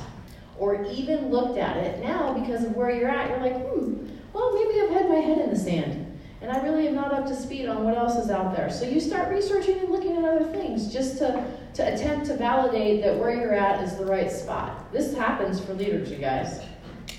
or 0.59 0.85
even 0.85 1.31
looked 1.31 1.57
at 1.57 1.77
it, 1.77 2.03
now 2.03 2.37
because 2.39 2.63
of 2.63 2.75
where 2.75 2.91
you're 2.91 3.09
at, 3.09 3.29
you're 3.31 3.39
like, 3.39 3.67
hmm, 3.67 4.07
well, 4.31 4.53
maybe 4.53 4.79
I've 4.81 4.91
had 4.91 5.09
my 5.09 5.15
head 5.15 5.39
in 5.39 5.49
the 5.49 5.57
sand 5.57 6.05
and 6.41 6.51
I 6.51 6.61
really 6.61 6.87
am 6.87 6.93
not 6.93 7.11
up 7.11 7.25
to 7.25 7.35
speed 7.35 7.67
on 7.67 7.83
what 7.83 7.97
else 7.97 8.15
is 8.15 8.29
out 8.29 8.55
there. 8.55 8.69
So 8.69 8.85
you 8.85 8.99
start 8.99 9.33
researching 9.33 9.79
and 9.79 9.89
looking 9.89 10.15
at 10.17 10.23
other 10.23 10.45
things 10.45 10.93
just 10.93 11.17
to, 11.17 11.43
to 11.73 11.93
attempt 11.93 12.27
to 12.27 12.37
validate 12.37 13.01
that 13.01 13.17
where 13.17 13.35
you're 13.35 13.55
at 13.55 13.83
is 13.83 13.95
the 13.95 14.05
right 14.05 14.29
spot. 14.29 14.91
This 14.93 15.15
happens 15.15 15.59
for 15.59 15.73
leaders, 15.73 16.11
you 16.11 16.17
guys. 16.17 16.61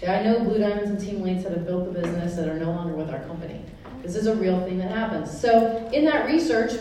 I 0.03 0.23
know 0.23 0.41
Blue 0.41 0.59
Diamonds 0.59 0.91
and 0.91 1.01
team 1.01 1.23
leads 1.23 1.43
that 1.45 1.53
have 1.53 1.67
built 1.67 1.93
the 1.93 2.01
business 2.01 2.35
that 2.37 2.49
are 2.49 2.59
no 2.59 2.71
longer 2.71 2.95
with 2.95 3.11
our 3.11 3.21
company. 3.21 3.63
This 4.03 4.15
is 4.15 4.27
a 4.27 4.37
real 4.37 4.61
thing 4.65 4.79
that 4.79 4.91
happens. 4.91 5.41
So 5.41 5.89
in 5.93 6.05
that 6.05 6.27
research, 6.27 6.73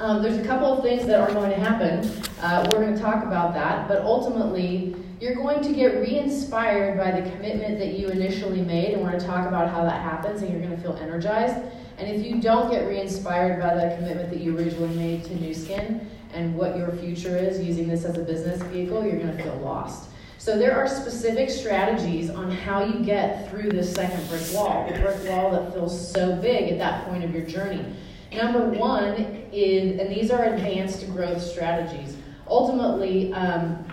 um, 0.00 0.22
there's 0.22 0.38
a 0.38 0.44
couple 0.44 0.66
of 0.66 0.82
things 0.82 1.06
that 1.06 1.20
are 1.20 1.32
going 1.32 1.50
to 1.50 1.56
happen. 1.56 2.00
Uh, 2.40 2.68
we're 2.70 2.80
going 2.80 2.94
to 2.94 3.00
talk 3.00 3.22
about 3.22 3.54
that, 3.54 3.86
but 3.86 4.02
ultimately, 4.02 4.96
you're 5.20 5.36
going 5.36 5.62
to 5.62 5.72
get 5.72 5.94
re 6.00 6.18
inspired 6.18 6.98
by 6.98 7.20
the 7.20 7.30
commitment 7.30 7.78
that 7.78 7.96
you 7.96 8.08
initially 8.08 8.62
made, 8.62 8.94
and 8.94 9.02
we're 9.02 9.10
going 9.10 9.20
to 9.20 9.26
talk 9.26 9.46
about 9.46 9.70
how 9.70 9.84
that 9.84 10.02
happens, 10.02 10.42
and 10.42 10.50
you're 10.50 10.60
going 10.60 10.74
to 10.74 10.82
feel 10.82 10.96
energized. 10.96 11.54
And 11.98 12.10
if 12.10 12.26
you 12.26 12.40
don't 12.40 12.72
get 12.72 12.88
re 12.88 13.00
inspired 13.00 13.62
by 13.62 13.76
that 13.76 13.98
commitment 13.98 14.30
that 14.30 14.40
you 14.40 14.58
originally 14.58 14.94
made 14.96 15.24
to 15.26 15.36
Nu 15.36 15.54
Skin 15.54 16.10
and 16.34 16.56
what 16.56 16.76
your 16.76 16.90
future 16.96 17.36
is 17.36 17.64
using 17.64 17.86
this 17.86 18.04
as 18.04 18.18
a 18.18 18.24
business 18.24 18.60
vehicle, 18.62 19.06
you're 19.06 19.18
going 19.18 19.36
to 19.36 19.42
feel 19.42 19.56
lost. 19.58 20.08
So 20.42 20.58
there 20.58 20.76
are 20.76 20.88
specific 20.88 21.48
strategies 21.50 22.28
on 22.28 22.50
how 22.50 22.84
you 22.84 23.04
get 23.04 23.48
through 23.48 23.70
this 23.70 23.94
second 23.94 24.28
brick 24.28 24.42
wall, 24.52 24.88
the 24.90 24.98
brick 24.98 25.24
wall 25.28 25.52
that 25.52 25.72
feels 25.72 26.12
so 26.12 26.34
big 26.34 26.72
at 26.72 26.78
that 26.78 27.04
point 27.04 27.22
of 27.22 27.32
your 27.32 27.46
journey. 27.46 27.84
Number 28.32 28.68
one 28.70 29.44
is, 29.52 30.00
and 30.00 30.10
these 30.10 30.32
are 30.32 30.46
advanced 30.46 31.08
growth 31.12 31.40
strategies. 31.40 32.16
Ultimately, 32.48 33.32
um, 33.34 33.86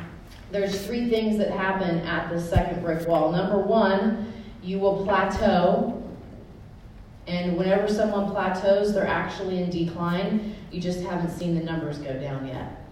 there's 0.50 0.88
three 0.88 1.08
things 1.08 1.38
that 1.38 1.52
happen 1.52 2.00
at 2.00 2.32
the 2.32 2.42
second 2.42 2.82
brick 2.82 3.08
wall. 3.08 3.32
Number 3.32 3.60
one, 3.60 4.34
you 4.64 4.80
will 4.80 5.06
plateau. 5.06 6.04
And 7.28 7.60
whenever 7.60 7.88
someone 7.88 8.32
plateaus, 8.32 8.92
they're 8.92 9.06
actually 9.06 9.62
in 9.62 9.70
decline. 9.70 10.56
You 10.72 10.82
just 10.82 11.02
haven't 11.02 11.30
seen 11.30 11.54
the 11.54 11.64
numbers 11.64 12.00
go 12.00 12.20
down 12.20 12.48
yet. 12.48 12.89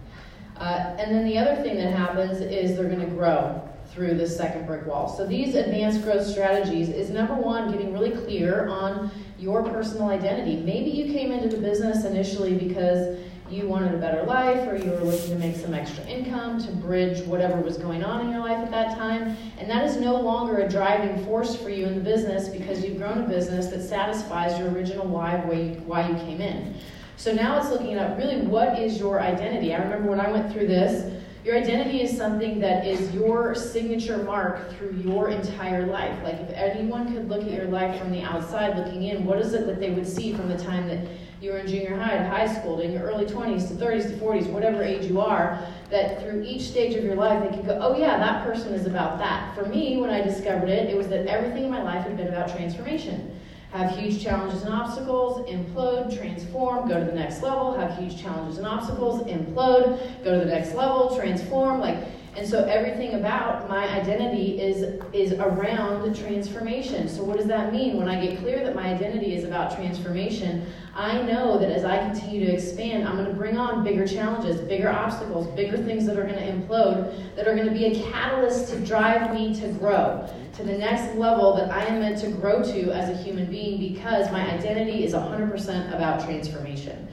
Uh, 0.60 0.96
and 1.00 1.14
then 1.14 1.26
the 1.26 1.38
other 1.38 1.62
thing 1.62 1.78
that 1.78 1.94
happens 1.94 2.40
is 2.40 2.76
they're 2.76 2.90
going 2.90 3.00
to 3.00 3.08
grow 3.08 3.62
through 3.92 4.16
this 4.16 4.36
second 4.36 4.66
brick 4.66 4.86
wall. 4.86 5.08
So 5.08 5.26
these 5.26 5.56
advanced 5.56 6.04
growth 6.04 6.26
strategies 6.26 6.90
is 6.90 7.10
number 7.10 7.34
one, 7.34 7.72
getting 7.72 7.94
really 7.94 8.12
clear 8.12 8.68
on 8.68 9.12
your 9.40 9.64
personal 9.64 10.10
identity. 10.10 10.58
Maybe 10.58 10.90
you 10.90 11.14
came 11.14 11.32
into 11.32 11.48
the 11.48 11.62
business 11.62 12.06
initially 12.06 12.56
because 12.56 13.18
you 13.50 13.68
wanted 13.68 13.94
a 13.94 13.98
better 13.98 14.24
life 14.24 14.68
or 14.68 14.76
you 14.76 14.92
were 14.92 15.00
looking 15.00 15.30
to 15.30 15.36
make 15.36 15.56
some 15.56 15.74
extra 15.74 16.04
income 16.06 16.62
to 16.62 16.72
bridge 16.74 17.26
whatever 17.26 17.60
was 17.62 17.78
going 17.78 18.04
on 18.04 18.26
in 18.26 18.32
your 18.32 18.42
life 18.42 18.58
at 18.58 18.72
that 18.72 18.98
time. 18.98 19.38
And 19.58 19.70
that 19.70 19.86
is 19.86 19.98
no 19.98 20.20
longer 20.20 20.58
a 20.58 20.70
driving 20.70 21.24
force 21.26 21.56
for 21.56 21.70
you 21.70 21.86
in 21.86 21.96
the 21.96 22.02
business 22.02 22.50
because 22.50 22.84
you've 22.84 22.98
grown 22.98 23.20
a 23.24 23.28
business 23.28 23.68
that 23.68 23.82
satisfies 23.82 24.60
your 24.60 24.70
original 24.72 25.08
why, 25.08 25.38
why 25.38 25.54
you, 25.54 25.70
why 25.86 26.10
you 26.10 26.16
came 26.16 26.42
in. 26.42 26.76
So 27.18 27.34
now 27.34 27.58
it's 27.58 27.72
looking 27.72 27.96
at 27.96 28.16
really 28.16 28.42
what 28.42 28.78
is 28.78 29.00
your 29.00 29.20
identity. 29.20 29.74
I 29.74 29.80
remember 29.80 30.08
when 30.08 30.20
I 30.20 30.30
went 30.30 30.54
through 30.54 30.68
this, 30.68 31.14
your 31.44 31.58
identity 31.58 32.04
is 32.04 32.16
something 32.16 32.60
that 32.60 32.86
is 32.86 33.12
your 33.12 33.56
signature 33.56 34.18
mark 34.18 34.72
through 34.74 34.92
your 34.92 35.30
entire 35.30 35.88
life. 35.88 36.16
Like 36.24 36.40
if 36.40 36.52
anyone 36.52 37.12
could 37.12 37.28
look 37.28 37.42
at 37.42 37.52
your 37.52 37.66
life 37.66 38.00
from 38.00 38.12
the 38.12 38.22
outside 38.22 38.78
looking 38.78 39.04
in, 39.04 39.26
what 39.26 39.40
is 39.40 39.54
it 39.54 39.66
that 39.66 39.80
they 39.80 39.90
would 39.90 40.08
see 40.08 40.32
from 40.32 40.48
the 40.48 40.58
time 40.58 40.88
that 40.90 41.08
you 41.42 41.52
were 41.52 41.58
in 41.58 41.68
junior 41.68 41.98
high 41.98 42.18
high 42.18 42.48
school 42.48 42.78
to 42.78 42.84
in 42.84 42.92
your 42.92 43.02
early 43.02 43.26
20s 43.26 43.68
to 43.70 43.74
30s 43.74 44.10
to 44.10 44.18
40s, 44.18 44.52
whatever 44.52 44.84
age 44.84 45.06
you 45.06 45.20
are, 45.20 45.60
that 45.90 46.22
through 46.22 46.44
each 46.44 46.64
stage 46.64 46.96
of 46.96 47.04
your 47.04 47.16
life 47.16 47.50
they 47.50 47.56
could 47.56 47.66
go, 47.66 47.80
oh 47.82 47.98
yeah, 47.98 48.18
that 48.18 48.46
person 48.46 48.74
is 48.76 48.86
about 48.86 49.18
that. 49.18 49.56
For 49.56 49.66
me, 49.66 49.98
when 49.98 50.12
I 50.12 50.22
discovered 50.22 50.70
it, 50.70 50.88
it 50.88 50.96
was 50.96 51.08
that 51.08 51.26
everything 51.26 51.64
in 51.64 51.72
my 51.72 51.82
life 51.82 52.04
had 52.04 52.16
been 52.16 52.28
about 52.28 52.56
transformation. 52.56 53.40
Have 53.72 53.98
huge 53.98 54.24
challenges 54.24 54.64
and 54.64 54.74
obstacles, 54.74 55.46
implode, 55.50 56.18
transform, 56.18 56.88
go 56.88 57.00
to 57.00 57.06
the 57.06 57.12
next 57.12 57.44
level, 57.44 57.78
have 57.78 57.98
huge 57.98 58.20
challenges 58.20 58.58
and 58.58 58.66
obstacles, 58.66 59.22
implode, 59.24 60.24
go 60.24 60.40
to 60.40 60.40
the 60.40 60.52
next 60.52 60.74
level, 60.74 61.16
transform, 61.18 61.82
like 61.82 61.98
and 62.38 62.48
so 62.48 62.66
everything 62.66 63.16
about 63.16 63.68
my 63.68 63.90
identity 63.90 64.62
is 64.62 65.02
is 65.12 65.34
around 65.34 66.16
transformation. 66.16 67.10
So 67.10 67.24
what 67.24 67.38
does 67.38 67.48
that 67.48 67.74
mean? 67.74 67.98
When 67.98 68.08
I 68.08 68.24
get 68.24 68.38
clear 68.38 68.64
that 68.64 68.76
my 68.76 68.94
identity 68.94 69.34
is 69.34 69.44
about 69.44 69.76
transformation, 69.76 70.68
I 70.94 71.20
know 71.24 71.58
that 71.58 71.72
as 71.72 71.84
I 71.84 71.98
continue 71.98 72.46
to 72.46 72.54
expand, 72.54 73.08
I'm 73.08 73.16
going 73.16 73.28
to 73.28 73.34
bring 73.34 73.58
on 73.58 73.84
bigger 73.84 74.08
challenges, 74.08 74.62
bigger 74.62 74.90
obstacles, 74.90 75.48
bigger 75.56 75.78
things 75.78 76.06
that 76.06 76.16
are 76.16 76.26
going 76.26 76.36
to 76.36 76.52
implode, 76.52 77.36
that 77.36 77.48
are 77.48 77.56
going 77.56 77.70
to 77.70 77.74
be 77.74 77.86
a 77.86 78.04
catalyst 78.12 78.72
to 78.72 78.80
drive 78.82 79.34
me 79.34 79.60
to 79.60 79.70
grow 79.70 80.30
to 80.58 80.64
the 80.64 80.78
next 80.78 81.16
level 81.16 81.56
that 81.56 81.70
I 81.72 81.86
am 81.86 82.00
meant 82.00 82.18
to 82.22 82.30
grow 82.30 82.64
to 82.64 82.92
as 82.92 83.10
a 83.10 83.24
human 83.24 83.46
being 83.46 83.80
because 83.80 84.32
my 84.32 84.52
identity 84.52 85.06
is 85.06 85.14
100% 85.14 85.94
about 85.94 86.26
transformation. 86.26 87.08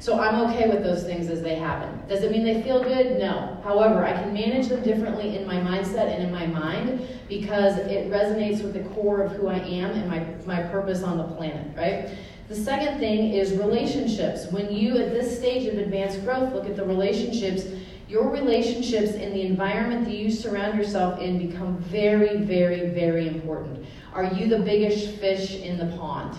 So 0.00 0.18
I'm 0.18 0.48
okay 0.48 0.68
with 0.68 0.82
those 0.82 1.02
things 1.02 1.28
as 1.28 1.42
they 1.42 1.56
happen. 1.56 2.06
Does 2.08 2.22
it 2.22 2.30
mean 2.30 2.44
they 2.44 2.62
feel 2.62 2.82
good? 2.82 3.18
No. 3.18 3.60
However, 3.64 4.04
I 4.04 4.12
can 4.12 4.32
manage 4.32 4.68
them 4.68 4.82
differently 4.82 5.36
in 5.36 5.46
my 5.46 5.56
mindset 5.56 6.14
and 6.14 6.22
in 6.22 6.32
my 6.32 6.46
mind 6.46 7.06
because 7.28 7.76
it 7.78 8.10
resonates 8.10 8.62
with 8.62 8.72
the 8.72 8.88
core 8.94 9.22
of 9.22 9.32
who 9.32 9.48
I 9.48 9.58
am 9.58 9.90
and 9.90 10.08
my, 10.08 10.20
my 10.46 10.66
purpose 10.68 11.02
on 11.02 11.18
the 11.18 11.24
planet, 11.24 11.76
right? 11.76 12.10
The 12.48 12.54
second 12.54 12.98
thing 12.98 13.32
is 13.32 13.54
relationships. 13.54 14.46
When 14.50 14.72
you, 14.72 14.96
at 14.98 15.12
this 15.12 15.36
stage 15.36 15.66
of 15.66 15.78
advanced 15.78 16.22
growth, 16.24 16.52
look 16.54 16.66
at 16.66 16.76
the 16.76 16.84
relationships, 16.84 17.64
your 18.08 18.30
relationships 18.30 19.12
and 19.12 19.34
the 19.34 19.42
environment 19.42 20.04
that 20.04 20.14
you 20.14 20.30
surround 20.30 20.78
yourself 20.78 21.20
in 21.20 21.38
become 21.38 21.78
very, 21.78 22.38
very, 22.38 22.90
very 22.90 23.26
important. 23.26 23.84
Are 24.12 24.24
you 24.24 24.48
the 24.48 24.60
biggest 24.60 25.16
fish 25.16 25.56
in 25.56 25.76
the 25.76 25.96
pond? 25.96 26.38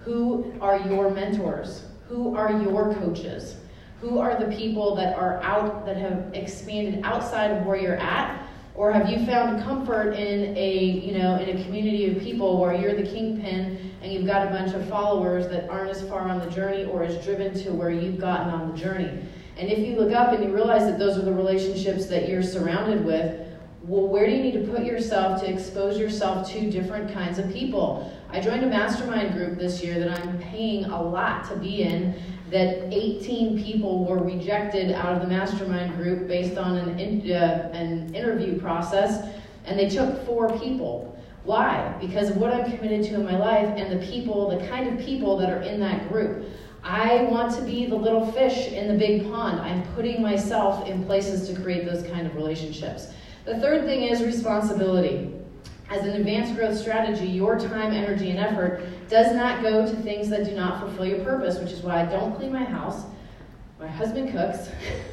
Who 0.00 0.52
are 0.60 0.78
your 0.88 1.10
mentors? 1.10 1.84
Who 2.08 2.34
are 2.34 2.52
your 2.62 2.92
coaches? 2.94 3.56
Who 4.00 4.18
are 4.18 4.36
the 4.36 4.54
people 4.56 4.96
that 4.96 5.16
are 5.16 5.40
out 5.42 5.86
that 5.86 5.96
have 5.96 6.30
expanded 6.34 7.04
outside 7.04 7.52
of 7.52 7.64
where 7.64 7.76
you're 7.76 7.96
at? 7.96 8.41
Or 8.74 8.90
have 8.90 9.08
you 9.10 9.24
found 9.26 9.62
comfort 9.62 10.12
in 10.12 10.56
a, 10.56 10.78
you 10.78 11.18
know, 11.18 11.36
in 11.36 11.58
a 11.58 11.64
community 11.64 12.10
of 12.10 12.22
people 12.22 12.58
where 12.58 12.74
you're 12.74 12.94
the 12.94 13.02
kingpin 13.02 13.92
and 14.00 14.12
you've 14.12 14.26
got 14.26 14.46
a 14.46 14.50
bunch 14.50 14.74
of 14.74 14.88
followers 14.88 15.46
that 15.48 15.68
aren't 15.68 15.90
as 15.90 16.02
far 16.08 16.22
on 16.28 16.38
the 16.38 16.50
journey 16.50 16.84
or 16.84 17.02
as 17.02 17.22
driven 17.22 17.52
to 17.62 17.72
where 17.72 17.90
you've 17.90 18.18
gotten 18.18 18.48
on 18.48 18.72
the 18.72 18.76
journey? 18.76 19.22
And 19.58 19.70
if 19.70 19.78
you 19.78 19.96
look 19.96 20.12
up 20.12 20.32
and 20.32 20.42
you 20.42 20.54
realize 20.54 20.86
that 20.86 20.98
those 20.98 21.18
are 21.18 21.22
the 21.22 21.34
relationships 21.34 22.06
that 22.06 22.28
you're 22.28 22.42
surrounded 22.42 23.04
with, 23.04 23.46
well, 23.82 24.06
where 24.06 24.26
do 24.26 24.32
you 24.32 24.42
need 24.42 24.54
to 24.54 24.72
put 24.72 24.84
yourself 24.84 25.42
to 25.42 25.50
expose 25.50 25.98
yourself 25.98 26.50
to 26.52 26.70
different 26.70 27.12
kinds 27.12 27.38
of 27.38 27.52
people? 27.52 28.10
I 28.30 28.40
joined 28.40 28.64
a 28.64 28.68
mastermind 28.68 29.34
group 29.34 29.58
this 29.58 29.82
year 29.82 29.98
that 29.98 30.20
I'm 30.20 30.38
paying 30.38 30.86
a 30.86 31.02
lot 31.02 31.48
to 31.50 31.56
be 31.56 31.82
in. 31.82 32.14
That 32.52 32.92
18 32.92 33.64
people 33.64 34.04
were 34.04 34.22
rejected 34.22 34.92
out 34.92 35.14
of 35.14 35.22
the 35.22 35.28
mastermind 35.28 35.96
group 35.96 36.28
based 36.28 36.58
on 36.58 36.76
an, 36.76 37.00
in, 37.00 37.32
uh, 37.32 37.70
an 37.72 38.14
interview 38.14 38.60
process, 38.60 39.26
and 39.64 39.78
they 39.78 39.88
took 39.88 40.24
four 40.26 40.56
people. 40.58 41.18
Why? 41.44 41.96
Because 42.00 42.30
of 42.30 42.36
what 42.36 42.52
I'm 42.52 42.70
committed 42.70 43.04
to 43.06 43.14
in 43.14 43.24
my 43.24 43.36
life 43.36 43.68
and 43.76 43.98
the 43.98 44.06
people, 44.06 44.56
the 44.56 44.66
kind 44.68 44.86
of 44.86 45.04
people 45.04 45.36
that 45.38 45.50
are 45.50 45.62
in 45.62 45.80
that 45.80 46.08
group. 46.08 46.46
I 46.84 47.22
want 47.24 47.54
to 47.56 47.62
be 47.62 47.86
the 47.86 47.96
little 47.96 48.30
fish 48.32 48.68
in 48.72 48.88
the 48.88 48.98
big 48.98 49.24
pond. 49.24 49.60
I'm 49.60 49.82
putting 49.94 50.20
myself 50.20 50.86
in 50.86 51.04
places 51.04 51.48
to 51.48 51.60
create 51.60 51.86
those 51.86 52.06
kind 52.08 52.26
of 52.26 52.34
relationships. 52.34 53.08
The 53.44 53.58
third 53.60 53.84
thing 53.84 54.02
is 54.02 54.22
responsibility. 54.22 55.32
As 55.92 56.06
an 56.06 56.14
advanced 56.14 56.54
growth 56.54 56.78
strategy, 56.78 57.26
your 57.26 57.58
time, 57.58 57.92
energy, 57.92 58.30
and 58.30 58.38
effort 58.38 58.80
does 59.10 59.36
not 59.36 59.60
go 59.60 59.84
to 59.84 59.94
things 59.96 60.30
that 60.30 60.46
do 60.46 60.52
not 60.52 60.80
fulfill 60.80 61.04
your 61.04 61.22
purpose, 61.22 61.58
which 61.58 61.70
is 61.70 61.82
why 61.82 62.00
I 62.00 62.06
don't 62.06 62.34
clean 62.34 62.50
my 62.50 62.64
house. 62.64 63.04
My 63.78 63.88
husband 63.88 64.32
cooks. 64.32 64.68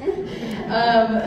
um, 0.68 1.20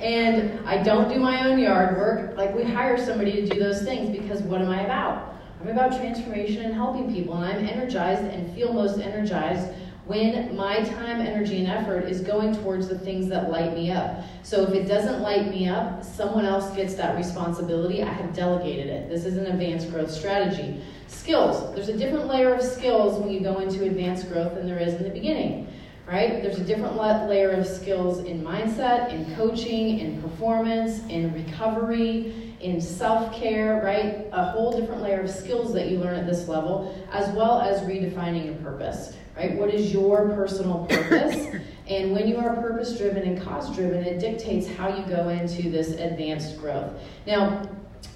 and 0.00 0.66
I 0.66 0.82
don't 0.82 1.12
do 1.12 1.20
my 1.20 1.46
own 1.46 1.58
yard 1.58 1.98
work. 1.98 2.34
Like, 2.38 2.54
we 2.54 2.64
hire 2.64 2.96
somebody 2.96 3.42
to 3.42 3.46
do 3.46 3.60
those 3.60 3.82
things 3.82 4.08
because 4.16 4.40
what 4.40 4.62
am 4.62 4.70
I 4.70 4.80
about? 4.84 5.36
I'm 5.60 5.68
about 5.68 5.94
transformation 5.94 6.64
and 6.64 6.72
helping 6.72 7.12
people, 7.12 7.34
and 7.34 7.44
I'm 7.44 7.68
energized 7.68 8.22
and 8.22 8.54
feel 8.54 8.72
most 8.72 8.98
energized 8.98 9.68
when 10.06 10.56
my 10.56 10.82
time, 10.82 11.20
energy, 11.20 11.58
and 11.64 11.68
effort 11.68 12.08
is 12.08 12.20
going 12.20 12.54
towards 12.56 12.88
the 12.88 12.98
things 12.98 13.28
that 13.28 13.50
light 13.50 13.72
me 13.72 13.92
up. 13.92 14.24
So 14.42 14.64
if 14.64 14.74
it 14.74 14.88
doesn't 14.88 15.20
light 15.20 15.48
me 15.48 15.68
up, 15.68 16.02
someone 16.02 16.44
else 16.44 16.74
gets 16.74 16.94
that 16.96 17.16
responsibility. 17.16 18.02
I 18.02 18.08
have 18.08 18.34
delegated 18.34 18.88
it. 18.88 19.08
This 19.08 19.24
is 19.24 19.36
an 19.36 19.46
advanced 19.46 19.90
growth 19.90 20.10
strategy. 20.10 20.82
Skills. 21.06 21.72
There's 21.74 21.88
a 21.88 21.96
different 21.96 22.26
layer 22.26 22.52
of 22.52 22.62
skills 22.62 23.20
when 23.20 23.30
you 23.30 23.40
go 23.40 23.60
into 23.60 23.84
advanced 23.84 24.28
growth 24.28 24.54
than 24.54 24.66
there 24.66 24.78
is 24.78 24.94
in 24.94 25.04
the 25.04 25.10
beginning. 25.10 25.68
Right? 26.04 26.42
There's 26.42 26.58
a 26.58 26.64
different 26.64 26.96
layer 26.96 27.50
of 27.50 27.64
skills 27.64 28.24
in 28.24 28.42
mindset, 28.42 29.12
in 29.12 29.36
coaching, 29.36 30.00
in 30.00 30.20
performance, 30.20 31.06
in 31.06 31.32
recovery, 31.32 32.56
in 32.58 32.80
self 32.80 33.32
care, 33.32 33.80
right? 33.84 34.26
A 34.32 34.46
whole 34.46 34.78
different 34.78 35.00
layer 35.00 35.20
of 35.20 35.30
skills 35.30 35.72
that 35.74 35.88
you 35.88 35.98
learn 35.98 36.16
at 36.16 36.26
this 36.26 36.48
level, 36.48 36.92
as 37.12 37.32
well 37.36 37.60
as 37.60 37.82
redefining 37.82 38.46
your 38.46 38.56
purpose 38.56 39.16
right? 39.42 39.58
What 39.58 39.74
is 39.74 39.92
your 39.92 40.28
personal 40.30 40.86
purpose? 40.86 41.46
and 41.88 42.12
when 42.12 42.28
you 42.28 42.36
are 42.38 42.54
purpose 42.56 42.96
driven 42.96 43.22
and 43.22 43.40
cause 43.40 43.74
driven, 43.74 44.04
it 44.04 44.18
dictates 44.18 44.68
how 44.68 44.88
you 44.88 45.04
go 45.06 45.28
into 45.28 45.70
this 45.70 45.90
advanced 45.92 46.58
growth. 46.58 46.92
Now, 47.26 47.68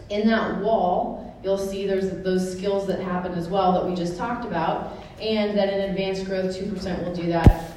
in 0.09 0.27
that 0.29 0.61
wall, 0.61 1.37
you'll 1.43 1.59
see 1.59 1.87
there's 1.87 2.11
those 2.23 2.57
skills 2.57 2.87
that 2.87 3.01
happen 3.01 3.33
as 3.33 3.49
well 3.49 3.73
that 3.73 3.87
we 3.87 3.95
just 3.95 4.17
talked 4.17 4.45
about, 4.45 4.99
and 5.21 5.57
that 5.59 5.73
in 5.73 5.91
advanced 5.91 6.27
growth, 6.27 6.57
2% 6.57 7.05
will 7.05 7.15
do 7.15 7.27
that. 7.27 7.73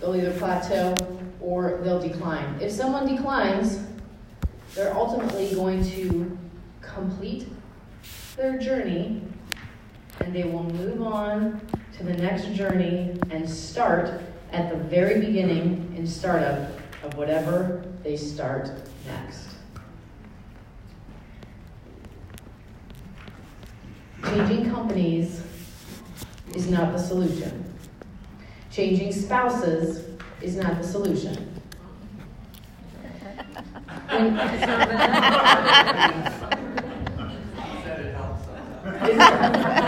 They'll 0.00 0.16
either 0.16 0.32
plateau 0.32 0.94
or 1.40 1.80
they'll 1.82 2.00
decline. 2.00 2.58
If 2.60 2.72
someone 2.72 3.06
declines, 3.06 3.86
they're 4.74 4.94
ultimately 4.94 5.54
going 5.54 5.84
to 5.90 6.36
complete 6.80 7.46
their 8.36 8.58
journey 8.58 9.22
and 10.20 10.34
they 10.34 10.44
will 10.44 10.64
move 10.64 11.02
on 11.02 11.60
to 11.96 12.04
the 12.04 12.14
next 12.14 12.46
journey 12.54 13.16
and 13.30 13.48
start 13.48 14.20
at 14.50 14.70
the 14.70 14.76
very 14.76 15.20
beginning 15.20 15.94
in 15.96 16.06
startup 16.06 16.70
of 17.04 17.16
whatever 17.16 17.84
they 18.02 18.16
start 18.16 18.70
next. 19.06 19.48
Changing 24.24 24.70
companies 24.70 25.42
is 26.54 26.68
not 26.68 26.92
the 26.92 26.98
solution. 26.98 27.64
Changing 28.72 29.12
spouses 29.12 30.04
is 30.40 30.56
not 30.56 30.80
the 30.80 30.86
solution. 30.86 31.50
When, 38.94 39.10
it 39.10 39.74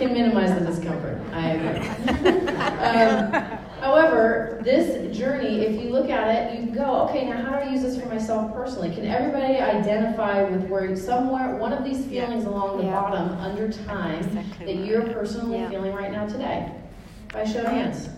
can 0.00 0.14
minimize 0.14 0.58
the 0.58 0.64
discomfort. 0.64 1.20
I 1.32 1.50
agree. 1.50 1.86
um, 2.58 3.32
however, 3.80 4.60
this 4.64 5.16
journey, 5.16 5.60
if 5.60 5.80
you 5.80 5.90
look 5.90 6.08
at 6.08 6.34
it, 6.34 6.58
you 6.58 6.66
can 6.66 6.74
go, 6.74 7.02
okay, 7.08 7.28
now 7.28 7.42
how 7.42 7.50
do 7.50 7.56
I 7.56 7.70
use 7.70 7.82
this 7.82 8.00
for 8.00 8.08
myself 8.08 8.54
personally? 8.54 8.94
Can 8.94 9.04
everybody 9.04 9.58
identify 9.58 10.42
with 10.42 10.64
where 10.68 10.96
somewhere, 10.96 11.56
one 11.56 11.72
of 11.72 11.84
these 11.84 12.06
feelings 12.06 12.44
yeah. 12.44 12.50
along 12.50 12.78
the 12.78 12.84
yeah. 12.84 13.00
bottom 13.00 13.28
under 13.38 13.70
time 13.70 14.24
exactly 14.24 14.66
that 14.66 14.84
you're 14.86 15.02
personally 15.12 15.58
yeah. 15.58 15.68
feeling 15.68 15.92
right 15.92 16.10
now 16.10 16.26
today? 16.26 16.72
By 17.32 17.44
show 17.44 17.60
of 17.60 17.66
hands. 17.66 18.08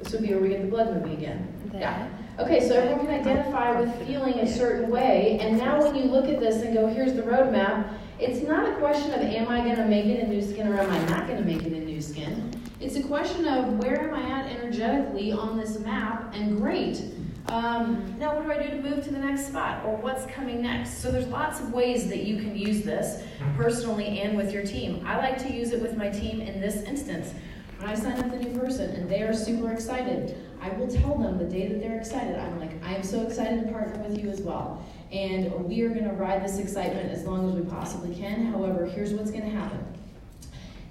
This 0.00 0.12
would 0.12 0.22
be 0.22 0.28
where 0.30 0.40
we 0.40 0.48
get 0.50 0.62
the 0.62 0.68
blood 0.68 0.94
moving 0.94 1.12
again. 1.12 1.48
There. 1.66 1.80
Yeah. 1.80 2.08
Okay, 2.38 2.68
so 2.68 2.74
everyone 2.74 3.06
can 3.06 3.20
identify 3.20 3.80
with 3.80 4.06
feeling 4.06 4.34
a 4.34 4.46
certain 4.46 4.90
way, 4.90 5.38
and 5.40 5.58
now 5.58 5.82
when 5.82 5.96
you 5.96 6.04
look 6.04 6.26
at 6.26 6.38
this 6.38 6.62
and 6.62 6.72
go, 6.72 6.86
here's 6.86 7.14
the 7.14 7.22
roadmap, 7.22 7.92
It's 8.20 8.42
not 8.42 8.68
a 8.68 8.72
question 8.80 9.12
of 9.12 9.20
am 9.20 9.46
I 9.46 9.60
going 9.60 9.76
to 9.76 9.84
make 9.84 10.06
it 10.06 10.24
a 10.24 10.26
Nu 10.26 10.42
Skin 10.42 10.66
or 10.66 10.80
am 10.80 10.90
I 10.90 10.98
not 11.06 11.28
going 11.28 11.38
to 11.38 11.44
make 11.44 11.62
it 11.62 11.72
a 11.72 11.78
Nu 11.78 12.02
Skin. 12.02 12.50
It's 12.80 12.96
a 12.96 13.02
question 13.04 13.46
of 13.46 13.78
where 13.78 14.08
am 14.08 14.12
I 14.12 14.40
at 14.40 14.50
energetically 14.50 15.30
on 15.30 15.56
this 15.56 15.78
map, 15.78 16.34
and 16.34 16.58
great. 16.58 17.00
Um, 17.46 18.16
now, 18.18 18.34
what 18.34 18.44
do 18.44 18.52
I 18.52 18.60
do 18.60 18.70
to 18.70 18.82
move 18.82 19.04
to 19.04 19.12
the 19.12 19.20
next 19.20 19.46
spot, 19.46 19.84
or 19.84 19.96
what's 19.98 20.26
coming 20.26 20.62
next? 20.62 20.98
So, 20.98 21.12
there's 21.12 21.28
lots 21.28 21.60
of 21.60 21.72
ways 21.72 22.08
that 22.08 22.24
you 22.24 22.38
can 22.38 22.56
use 22.56 22.82
this 22.82 23.22
personally 23.56 24.20
and 24.20 24.36
with 24.36 24.52
your 24.52 24.64
team. 24.64 25.04
I 25.06 25.16
like 25.18 25.38
to 25.38 25.52
use 25.52 25.70
it 25.70 25.80
with 25.80 25.96
my 25.96 26.08
team 26.08 26.40
in 26.40 26.60
this 26.60 26.82
instance. 26.82 27.32
When 27.78 27.88
I 27.88 27.94
sign 27.94 28.18
up 28.18 28.30
the 28.32 28.38
new 28.38 28.58
person 28.58 28.90
and 28.96 29.08
they 29.08 29.22
are 29.22 29.32
super 29.32 29.72
excited, 29.72 30.36
I 30.60 30.70
will 30.70 30.88
tell 30.88 31.16
them 31.16 31.38
the 31.38 31.44
day 31.44 31.68
that 31.68 31.80
they're 31.80 31.98
excited, 31.98 32.38
I'm 32.38 32.58
like, 32.58 32.82
I 32.82 32.94
am 32.94 33.02
so 33.02 33.22
excited 33.22 33.64
to 33.64 33.72
partner 33.72 34.02
with 34.02 34.18
you 34.18 34.28
as 34.30 34.40
well. 34.40 34.84
And 35.12 35.52
we 35.64 35.82
are 35.82 35.88
going 35.88 36.04
to 36.04 36.12
ride 36.12 36.44
this 36.44 36.58
excitement 36.58 37.10
as 37.10 37.24
long 37.24 37.48
as 37.48 37.54
we 37.54 37.62
possibly 37.62 38.14
can. 38.14 38.46
However, 38.46 38.84
here's 38.86 39.12
what's 39.12 39.30
going 39.30 39.44
to 39.44 39.50
happen 39.50 39.84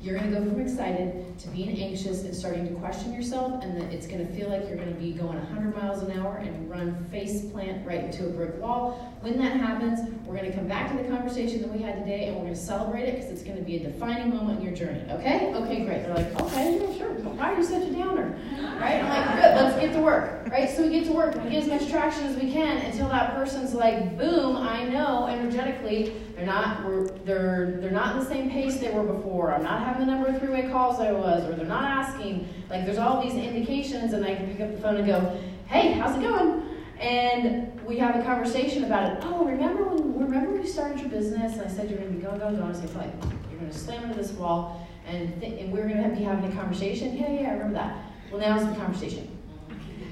you're 0.01 0.17
going 0.17 0.32
to 0.32 0.39
go 0.39 0.45
from 0.45 0.62
excited 0.62 1.38
to 1.39 1.47
being 1.49 1.82
anxious 1.82 2.23
and 2.23 2.36
starting 2.36 2.67
to 2.67 2.73
question 2.75 3.13
yourself, 3.13 3.63
and 3.63 3.80
that 3.80 3.91
it's 3.91 4.06
going 4.06 4.25
to 4.25 4.34
feel 4.34 4.49
like 4.49 4.67
you're 4.67 4.77
going 4.77 4.93
to 4.93 4.99
be 4.99 5.12
going 5.12 5.38
100 5.38 5.75
miles 5.75 6.03
an 6.03 6.19
hour 6.19 6.38
and 6.38 6.69
run 6.69 7.03
face 7.10 7.45
plant 7.51 7.86
right 7.86 8.06
into 8.06 8.27
a 8.27 8.30
brick 8.30 8.62
wall. 8.62 9.17
When 9.21 9.38
that 9.39 9.58
happens, 9.58 9.99
we're 10.27 10.35
going 10.35 10.51
to 10.51 10.57
come 10.57 10.67
back 10.67 10.91
to 10.91 11.01
the 11.01 11.07
conversation 11.07 11.61
that 11.61 11.71
we 11.71 11.81
had 11.81 11.95
today, 11.99 12.27
and 12.27 12.35
we're 12.35 12.43
going 12.43 12.53
to 12.53 12.59
celebrate 12.59 13.03
it 13.03 13.15
because 13.15 13.31
it's 13.31 13.43
going 13.43 13.55
to 13.55 13.63
be 13.63 13.77
a 13.77 13.79
defining 13.79 14.29
moment 14.35 14.59
in 14.59 14.65
your 14.65 14.75
journey. 14.75 15.01
Okay? 15.09 15.53
Okay, 15.55 15.85
great. 15.85 16.03
They're 16.03 16.13
like, 16.13 16.41
okay, 16.41 16.79
yeah, 16.81 16.97
sure. 16.97 17.13
Why 17.13 17.53
are 17.53 17.57
you 17.57 17.63
such 17.63 17.83
a 17.83 17.93
downer? 17.93 18.37
Right? 18.77 19.01
I'm 19.01 19.09
like, 19.09 19.35
good. 19.35 19.55
Let's 19.55 19.79
get 19.79 19.93
to 19.93 20.01
work. 20.01 20.49
Right? 20.49 20.69
So 20.69 20.83
we 20.83 20.89
get 20.89 21.05
to 21.05 21.13
work. 21.13 21.41
We 21.43 21.51
get 21.51 21.63
as 21.63 21.69
much 21.69 21.89
traction 21.89 22.25
as 22.25 22.35
we 22.35 22.51
can 22.51 22.77
until 22.77 23.07
that 23.07 23.35
person's 23.35 23.73
like, 23.73 24.17
boom. 24.17 24.57
I 24.57 24.83
know 24.83 25.27
energetically 25.27 26.13
they're 26.35 26.45
not. 26.45 26.85
We're, 26.85 27.07
they're 27.25 27.77
they're 27.79 27.91
not 27.91 28.15
in 28.15 28.23
the 28.23 28.29
same 28.29 28.49
pace 28.49 28.79
they 28.79 28.91
were 28.91 29.03
before. 29.03 29.53
I'm 29.53 29.63
not 29.63 29.79
having 29.79 30.05
the 30.05 30.11
number 30.11 30.27
of 30.27 30.39
three-way 30.39 30.69
calls 30.69 30.99
I 30.99 31.11
was, 31.11 31.45
or 31.45 31.55
they're 31.55 31.65
not 31.65 31.85
asking. 31.85 32.47
Like 32.69 32.85
there's 32.85 32.97
all 32.97 33.23
these 33.23 33.33
indications, 33.33 34.13
and 34.13 34.25
I 34.25 34.35
can 34.35 34.47
pick 34.47 34.59
up 34.59 34.71
the 34.71 34.81
phone 34.81 34.97
and 34.97 35.07
go, 35.07 35.39
"Hey, 35.67 35.93
how's 35.93 36.17
it 36.17 36.21
going?" 36.21 36.76
And 36.99 37.79
we 37.86 37.97
have 37.97 38.15
a 38.15 38.23
conversation 38.23 38.83
about 38.83 39.12
it. 39.12 39.19
Oh, 39.23 39.45
remember 39.45 39.83
when 39.83 40.19
remember 40.19 40.51
when 40.51 40.62
you 40.63 40.67
started 40.67 40.99
your 40.99 41.10
business, 41.10 41.53
and 41.53 41.62
I 41.62 41.67
said 41.67 41.89
you're 41.89 41.99
going 41.99 42.12
to 42.12 42.17
be 42.17 42.23
going, 42.23 42.39
going, 42.39 42.57
going. 42.57 42.75
I 42.75 42.79
said, 42.79 42.95
like 42.95 43.12
you're 43.51 43.60
going 43.60 43.71
to 43.71 43.77
slam 43.77 44.03
into 44.03 44.15
this 44.15 44.31
wall, 44.31 44.88
and 45.07 45.39
th- 45.39 45.62
and 45.62 45.71
we're 45.71 45.88
going 45.88 46.03
to 46.03 46.15
be 46.15 46.23
having 46.23 46.51
a 46.51 46.55
conversation. 46.55 47.15
Yeah, 47.15 47.31
yeah, 47.31 47.49
I 47.49 47.53
remember 47.53 47.75
that. 47.75 47.97
Well, 48.31 48.41
now 48.41 48.55
now's 48.55 48.67
the 48.67 48.75
conversation. 48.75 49.29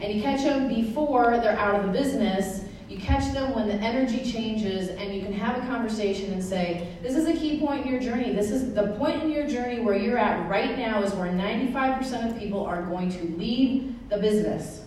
And 0.01 0.13
you 0.13 0.21
catch 0.21 0.43
them 0.43 0.67
before 0.67 1.39
they're 1.39 1.57
out 1.57 1.79
of 1.79 1.85
the 1.85 1.91
business 1.91 2.65
you 2.87 2.99
catch 2.99 3.33
them 3.33 3.55
when 3.55 3.67
the 3.67 3.73
energy 3.73 4.31
changes, 4.31 4.89
and 4.89 5.13
you 5.13 5.21
can 5.21 5.33
have 5.33 5.57
a 5.57 5.67
conversation 5.67 6.31
and 6.31 6.43
say, 6.43 6.95
This 7.01 7.15
is 7.15 7.27
a 7.27 7.33
key 7.33 7.59
point 7.59 7.85
in 7.85 7.91
your 7.91 7.99
journey. 7.99 8.33
This 8.33 8.51
is 8.51 8.73
the 8.75 8.95
point 8.99 9.23
in 9.23 9.31
your 9.31 9.47
journey 9.47 9.79
where 9.79 9.97
you're 9.97 10.19
at 10.19 10.47
right 10.47 10.77
now, 10.77 11.01
is 11.01 11.13
where 11.13 11.31
95% 11.31 12.31
of 12.31 12.37
people 12.37 12.63
are 12.63 12.83
going 12.83 13.09
to 13.09 13.23
leave 13.37 13.95
the 14.09 14.17
business. 14.17 14.84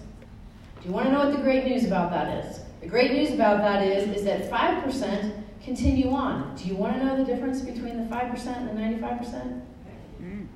Do 0.80 0.88
you 0.88 0.94
want 0.94 1.06
to 1.06 1.12
know 1.12 1.26
what 1.26 1.36
the 1.36 1.42
great 1.42 1.64
news 1.64 1.84
about 1.84 2.10
that 2.10 2.44
is? 2.44 2.60
The 2.80 2.86
great 2.86 3.12
news 3.12 3.32
about 3.32 3.58
that 3.58 3.86
is, 3.86 4.08
is 4.16 4.24
that 4.24 4.50
5% 4.50 5.42
continue 5.62 6.10
on. 6.10 6.54
Do 6.56 6.64
you 6.68 6.76
want 6.76 6.96
to 6.96 7.04
know 7.04 7.16
the 7.16 7.24
difference 7.24 7.60
between 7.60 7.96
the 7.96 8.14
5% 8.14 8.46
and 8.46 8.68
the 8.68 8.72
95%? 8.72 9.62
Mm. 10.22 10.46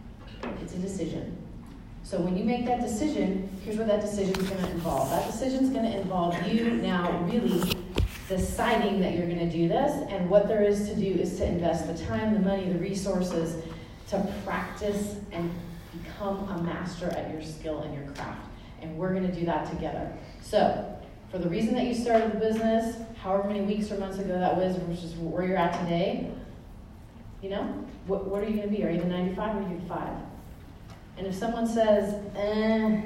It's 0.63 0.75
a 0.75 0.79
decision. 0.79 1.37
So 2.05 2.21
when 2.21 2.37
you 2.37 2.45
make 2.45 2.67
that 2.67 2.81
decision, 2.81 3.49
here's 3.65 3.77
what 3.77 3.87
that 3.89 4.01
decision 4.01 4.35
is 4.37 4.49
going 4.49 4.63
to 4.63 4.71
involve. 4.71 5.11
That 5.11 5.27
decision 5.27 5.65
is 5.65 5.71
going 5.71 5.85
to 5.85 6.01
involve 6.01 6.41
you 6.47 6.71
now 6.73 7.11
really 7.31 7.73
deciding 8.29 9.01
that 9.01 9.15
you're 9.15 9.27
going 9.27 9.39
to 9.39 9.51
do 9.51 9.69
this, 9.69 9.93
and 10.09 10.31
what 10.31 10.49
there 10.49 10.63
is 10.63 10.89
to 10.89 10.97
do 10.97 11.07
is 11.07 11.37
to 11.37 11.47
invest 11.47 11.87
the 11.87 12.07
time, 12.07 12.33
the 12.35 12.41
money, 12.41 12.73
the 12.73 12.79
resources 12.79 13.63
to 14.09 14.35
practice 14.45 15.17
and 15.33 15.53
become 16.03 16.49
a 16.49 16.63
master 16.63 17.09
at 17.11 17.31
your 17.31 17.43
skill 17.43 17.81
and 17.81 17.95
your 17.95 18.05
craft. 18.15 18.49
And 18.83 18.97
we're 18.99 19.15
going 19.15 19.27
to 19.27 19.33
do 19.33 19.47
that 19.47 19.71
together. 19.71 20.13
So, 20.43 20.89
for 21.31 21.39
the 21.39 21.49
reason 21.49 21.75
that 21.77 21.87
you 21.87 21.95
started 21.95 22.33
the 22.33 22.39
business, 22.39 22.97
however 23.23 23.49
many 23.49 23.63
weeks 23.63 23.91
or 23.91 23.97
months 23.97 24.19
ago 24.19 24.39
that 24.39 24.55
was, 24.55 24.77
which 24.77 25.03
is 25.03 25.15
where 25.15 25.47
you're 25.47 25.57
at 25.57 25.81
today, 25.81 26.31
you 27.41 27.49
know, 27.49 27.63
what, 28.07 28.27
what 28.27 28.43
are 28.43 28.49
you 28.49 28.57
going 28.57 28.69
to 28.69 28.77
be? 28.77 28.85
Are 28.85 28.91
you 28.91 29.01
the 29.01 29.07
95 29.07 29.57
or 29.57 29.59
are 29.59 29.69
you 29.71 29.79
the 29.79 29.87
5? 29.87 30.09
And 31.17 31.27
if 31.27 31.35
someone 31.35 31.67
says, 31.67 32.15
eh, 32.37 33.01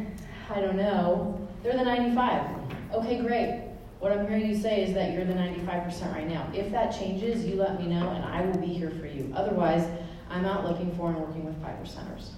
I 0.51 0.61
don't 0.61 0.77
know, 0.77 1.47
they're 1.62 1.77
the 1.77 1.85
95. 1.85 2.57
Okay, 2.95 3.21
great. 3.21 3.62
What 3.99 4.12
I'm 4.12 4.27
hearing 4.29 4.47
you 4.47 4.57
say 4.57 4.83
is 4.83 4.95
that 4.95 5.12
you're 5.12 5.25
the 5.25 5.33
95% 5.33 6.12
right 6.12 6.29
now. 6.29 6.51
If 6.53 6.71
that 6.73 6.97
changes, 6.97 7.45
you 7.45 7.57
let 7.57 7.81
me 7.81 7.87
know 7.87 8.11
and 8.11 8.25
I 8.25 8.43
will 8.43 8.59
be 8.59 8.67
here 8.67 8.91
for 8.91 9.07
you. 9.07 9.33
Otherwise, 9.35 9.87
I'm 10.31 10.45
out 10.45 10.65
looking 10.65 10.95
for 10.97 11.09
and 11.09 11.19
working 11.19 11.45
with 11.45 11.61
5 11.62 11.77
percenters. 11.79 12.31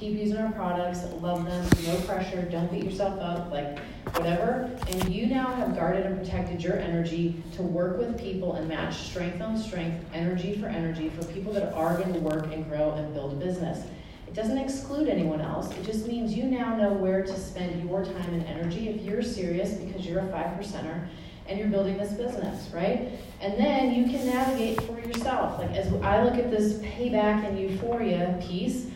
Keep 0.00 0.18
using 0.18 0.38
our 0.38 0.50
products, 0.52 1.04
love 1.20 1.44
them, 1.44 1.68
no 1.84 1.94
pressure, 2.06 2.40
don't 2.50 2.72
beat 2.72 2.84
yourself 2.84 3.20
up, 3.20 3.52
like 3.52 3.78
whatever. 4.16 4.70
And 4.88 5.14
you 5.14 5.26
now 5.26 5.52
have 5.52 5.76
guarded 5.76 6.06
and 6.06 6.18
protected 6.18 6.64
your 6.64 6.78
energy 6.78 7.42
to 7.56 7.62
work 7.62 7.98
with 7.98 8.18
people 8.18 8.54
and 8.54 8.66
match 8.66 8.96
strength 8.96 9.42
on 9.42 9.58
strength, 9.58 10.02
energy 10.14 10.56
for 10.56 10.68
energy, 10.68 11.10
for 11.10 11.26
people 11.26 11.52
that 11.52 11.74
are 11.74 11.98
going 11.98 12.14
to 12.14 12.18
work 12.20 12.50
and 12.50 12.66
grow 12.66 12.92
and 12.92 13.12
build 13.12 13.34
a 13.34 13.36
business. 13.36 13.86
It 14.26 14.32
doesn't 14.32 14.56
exclude 14.56 15.06
anyone 15.06 15.42
else. 15.42 15.70
It 15.72 15.84
just 15.84 16.06
means 16.06 16.32
you 16.32 16.44
now 16.44 16.74
know 16.76 16.94
where 16.94 17.22
to 17.22 17.38
spend 17.38 17.86
your 17.86 18.02
time 18.02 18.32
and 18.32 18.46
energy 18.46 18.88
if 18.88 19.02
you're 19.02 19.22
serious 19.22 19.74
because 19.74 20.06
you're 20.06 20.20
a 20.20 20.28
five 20.28 20.58
percenter 20.58 21.08
and 21.46 21.58
you're 21.58 21.68
building 21.68 21.98
this 21.98 22.12
business, 22.12 22.70
right? 22.72 23.10
And 23.42 23.58
then 23.58 23.92
you 23.92 24.04
can 24.04 24.24
navigate 24.24 24.80
for 24.80 24.98
yourself. 24.98 25.58
Like 25.58 25.72
as 25.72 25.92
I 26.02 26.22
look 26.22 26.36
at 26.36 26.50
this 26.50 26.78
payback 26.78 27.46
and 27.46 27.58
euphoria 27.58 28.42
piece, 28.42 28.86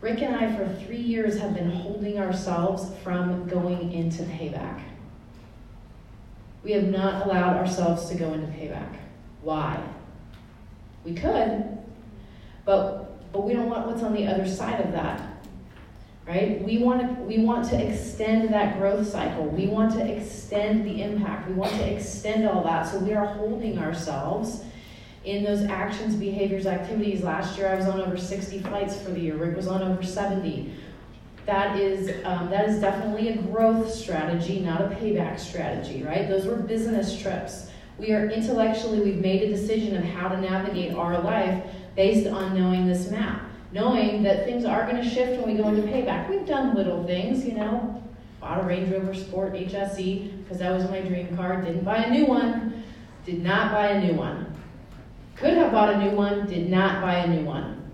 Rick 0.00 0.22
and 0.22 0.36
I 0.36 0.54
for 0.56 0.68
three 0.84 1.00
years 1.00 1.38
have 1.38 1.54
been 1.54 1.70
holding 1.70 2.18
ourselves 2.18 2.90
from 3.02 3.48
going 3.48 3.92
into 3.92 4.22
payback. 4.24 4.82
We 6.62 6.72
have 6.72 6.88
not 6.88 7.26
allowed 7.26 7.56
ourselves 7.56 8.08
to 8.10 8.14
go 8.16 8.32
into 8.32 8.46
payback. 8.48 8.96
Why? 9.42 9.82
We 11.04 11.14
could, 11.14 11.78
but 12.64 13.32
but 13.32 13.44
we 13.44 13.52
don't 13.52 13.68
want 13.68 13.86
what's 13.86 14.02
on 14.02 14.12
the 14.12 14.26
other 14.26 14.48
side 14.48 14.80
of 14.80 14.92
that. 14.92 15.22
Right? 16.26 16.60
We 16.62 16.78
want 16.78 17.02
to 17.02 17.22
we 17.22 17.38
want 17.38 17.68
to 17.70 17.80
extend 17.80 18.52
that 18.52 18.78
growth 18.78 19.06
cycle. 19.06 19.44
We 19.46 19.68
want 19.68 19.92
to 19.92 20.04
extend 20.04 20.84
the 20.84 21.02
impact. 21.02 21.48
We 21.48 21.54
want 21.54 21.72
to 21.74 21.94
extend 21.94 22.48
all 22.48 22.64
that. 22.64 22.88
So 22.88 22.98
we 22.98 23.14
are 23.14 23.24
holding 23.26 23.78
ourselves 23.78 24.64
in 25.26 25.42
those 25.42 25.62
actions, 25.62 26.14
behaviors, 26.14 26.66
activities. 26.66 27.22
Last 27.22 27.58
year 27.58 27.68
I 27.68 27.74
was 27.74 27.86
on 27.86 28.00
over 28.00 28.16
60 28.16 28.60
flights 28.60 28.96
for 29.02 29.10
the 29.10 29.20
year. 29.20 29.36
Rick 29.36 29.56
was 29.56 29.66
on 29.66 29.82
over 29.82 30.02
70. 30.02 30.72
That 31.46 31.78
is 31.78 32.24
um, 32.24 32.48
that 32.50 32.68
is 32.68 32.80
definitely 32.80 33.28
a 33.28 33.36
growth 33.36 33.92
strategy, 33.92 34.60
not 34.60 34.80
a 34.80 34.86
payback 34.86 35.38
strategy, 35.38 36.02
right? 36.02 36.28
Those 36.28 36.46
were 36.46 36.56
business 36.56 37.20
trips. 37.20 37.70
We 37.98 38.12
are 38.12 38.28
intellectually, 38.28 39.00
we've 39.00 39.20
made 39.20 39.42
a 39.42 39.48
decision 39.48 39.96
of 39.96 40.04
how 40.04 40.28
to 40.28 40.40
navigate 40.40 40.94
our 40.94 41.20
life 41.20 41.64
based 41.94 42.26
on 42.26 42.54
knowing 42.54 42.86
this 42.86 43.10
map, 43.10 43.42
knowing 43.72 44.22
that 44.22 44.44
things 44.44 44.64
are 44.64 44.88
going 44.90 45.02
to 45.02 45.08
shift 45.08 45.40
when 45.40 45.56
we 45.56 45.62
go 45.62 45.68
into 45.68 45.82
payback. 45.82 46.28
We've 46.28 46.46
done 46.46 46.74
little 46.74 47.04
things, 47.06 47.44
you 47.46 47.54
know, 47.54 48.02
bought 48.40 48.62
a 48.62 48.66
Range 48.66 48.92
Rover 48.92 49.14
Sport 49.14 49.54
HSE 49.54 50.42
because 50.42 50.58
that 50.58 50.72
was 50.72 50.88
my 50.90 51.00
dream 51.00 51.34
car, 51.36 51.62
didn't 51.62 51.84
buy 51.84 51.98
a 51.98 52.10
new 52.10 52.26
one, 52.26 52.84
did 53.24 53.42
not 53.42 53.72
buy 53.72 53.88
a 53.88 54.04
new 54.04 54.14
one. 54.14 54.45
Could 55.36 55.54
have 55.54 55.70
bought 55.70 55.92
a 55.92 55.98
new 55.98 56.16
one, 56.16 56.46
did 56.46 56.70
not 56.70 57.02
buy 57.02 57.16
a 57.16 57.26
new 57.26 57.44
one. 57.44 57.90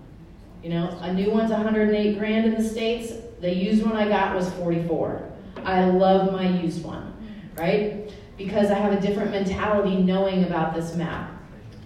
You 0.63 0.69
know, 0.69 0.97
a 1.01 1.13
new 1.13 1.29
one's 1.29 1.51
108 1.51 2.17
grand 2.17 2.45
in 2.45 2.55
the 2.55 2.67
States. 2.67 3.13
The 3.41 3.53
used 3.53 3.83
one 3.83 3.97
I 3.97 4.07
got 4.07 4.33
was 4.33 4.49
44. 4.53 5.29
I 5.65 5.85
love 5.85 6.31
my 6.31 6.47
used 6.47 6.85
one, 6.85 7.13
right? 7.57 8.09
Because 8.37 8.71
I 8.71 8.75
have 8.75 8.93
a 8.93 9.01
different 9.01 9.31
mentality 9.31 9.97
knowing 9.97 10.45
about 10.45 10.73
this 10.73 10.95
map. 10.95 11.31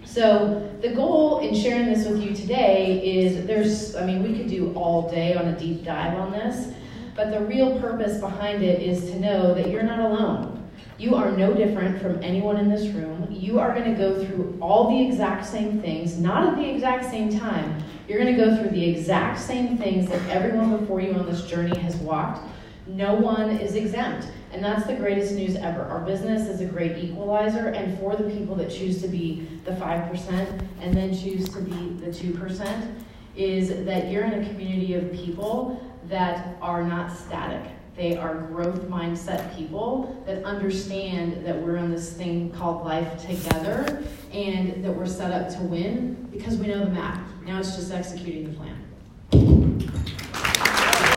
So 0.05 0.71
the 0.81 0.89
goal 0.89 1.39
in 1.39 1.55
sharing 1.55 1.87
this 1.87 2.07
with 2.07 2.21
you 2.21 2.35
today 2.35 3.01
is 3.03 3.45
there's, 3.47 3.95
I 3.95 4.05
mean, 4.05 4.21
we 4.21 4.37
could 4.37 4.47
do 4.47 4.73
all 4.73 5.09
day 5.09 5.33
on 5.33 5.47
a 5.47 5.59
deep 5.59 5.83
dive 5.83 6.17
on 6.19 6.31
this, 6.31 6.71
but 7.15 7.31
the 7.31 7.41
real 7.41 7.79
purpose 7.79 8.19
behind 8.19 8.63
it 8.63 8.81
is 8.81 9.09
to 9.11 9.19
know 9.19 9.55
that 9.55 9.71
you're 9.71 9.83
not 9.83 9.99
alone. 9.99 10.56
You 10.99 11.13
are 11.13 11.31
no 11.31 11.53
different 11.53 12.01
from 12.01 12.23
anyone 12.23 12.57
in 12.57 12.69
this 12.69 12.87
room. 12.87 13.27
You 13.29 13.59
are 13.59 13.71
going 13.71 13.93
to 13.93 13.97
go 13.97 14.23
through 14.23 14.57
all 14.59 14.89
the 14.89 15.05
exact 15.05 15.45
same 15.45 15.79
things, 15.79 16.17
not 16.17 16.47
at 16.47 16.55
the 16.55 16.67
exact 16.67 17.05
same 17.05 17.37
time. 17.37 17.83
You're 18.07 18.19
going 18.19 18.35
to 18.35 18.43
go 18.43 18.57
through 18.57 18.71
the 18.71 18.89
exact 18.89 19.37
same 19.37 19.77
things 19.77 20.09
that 20.09 20.27
everyone 20.27 20.75
before 20.75 20.99
you 20.99 21.13
on 21.13 21.27
this 21.27 21.45
journey 21.45 21.77
has 21.77 21.95
walked. 21.97 22.41
No 22.87 23.13
one 23.13 23.51
is 23.51 23.75
exempt. 23.75 24.27
And 24.51 24.63
that's 24.63 24.87
the 24.87 24.95
greatest 24.95 25.33
news 25.33 25.55
ever. 25.55 25.83
Our 25.83 25.99
business 25.99 26.47
is 26.47 26.61
a 26.61 26.65
great 26.65 26.97
equalizer, 26.97 27.67
and 27.67 27.99
for 27.99 28.15
the 28.15 28.29
people 28.31 28.55
that 28.55 28.71
choose 28.71 28.99
to 29.03 29.07
be 29.07 29.47
the 29.65 29.71
5% 29.71 30.67
and 30.81 30.95
then 30.95 31.15
choose 31.15 31.47
to 31.49 31.61
be 31.61 31.89
the 31.99 32.07
2%, 32.07 32.95
is 33.35 33.85
that 33.85 34.09
you're 34.09 34.23
in 34.23 34.41
a 34.41 34.49
community 34.49 34.95
of 34.95 35.11
people 35.11 35.79
that 36.05 36.57
are 36.59 36.81
not 36.81 37.15
static. 37.15 37.71
They 37.97 38.15
are 38.15 38.35
growth 38.35 38.83
mindset 38.83 39.57
people 39.57 40.23
that 40.27 40.43
understand 40.43 41.43
that 41.43 41.59
we're 41.59 41.77
on 41.77 41.89
this 41.89 42.13
thing 42.13 42.51
called 42.51 42.85
life 42.85 43.19
together 43.19 44.03
and 44.31 44.85
that 44.85 44.91
we're 44.91 45.07
set 45.07 45.31
up 45.31 45.49
to 45.57 45.63
win 45.63 46.13
because 46.31 46.57
we 46.57 46.67
know 46.67 46.85
the 46.85 46.91
map. 46.91 47.27
Now 47.43 47.59
it's 47.59 47.75
just 47.75 47.91
executing 47.91 48.51
the 48.51 48.55
plan. 48.55 48.83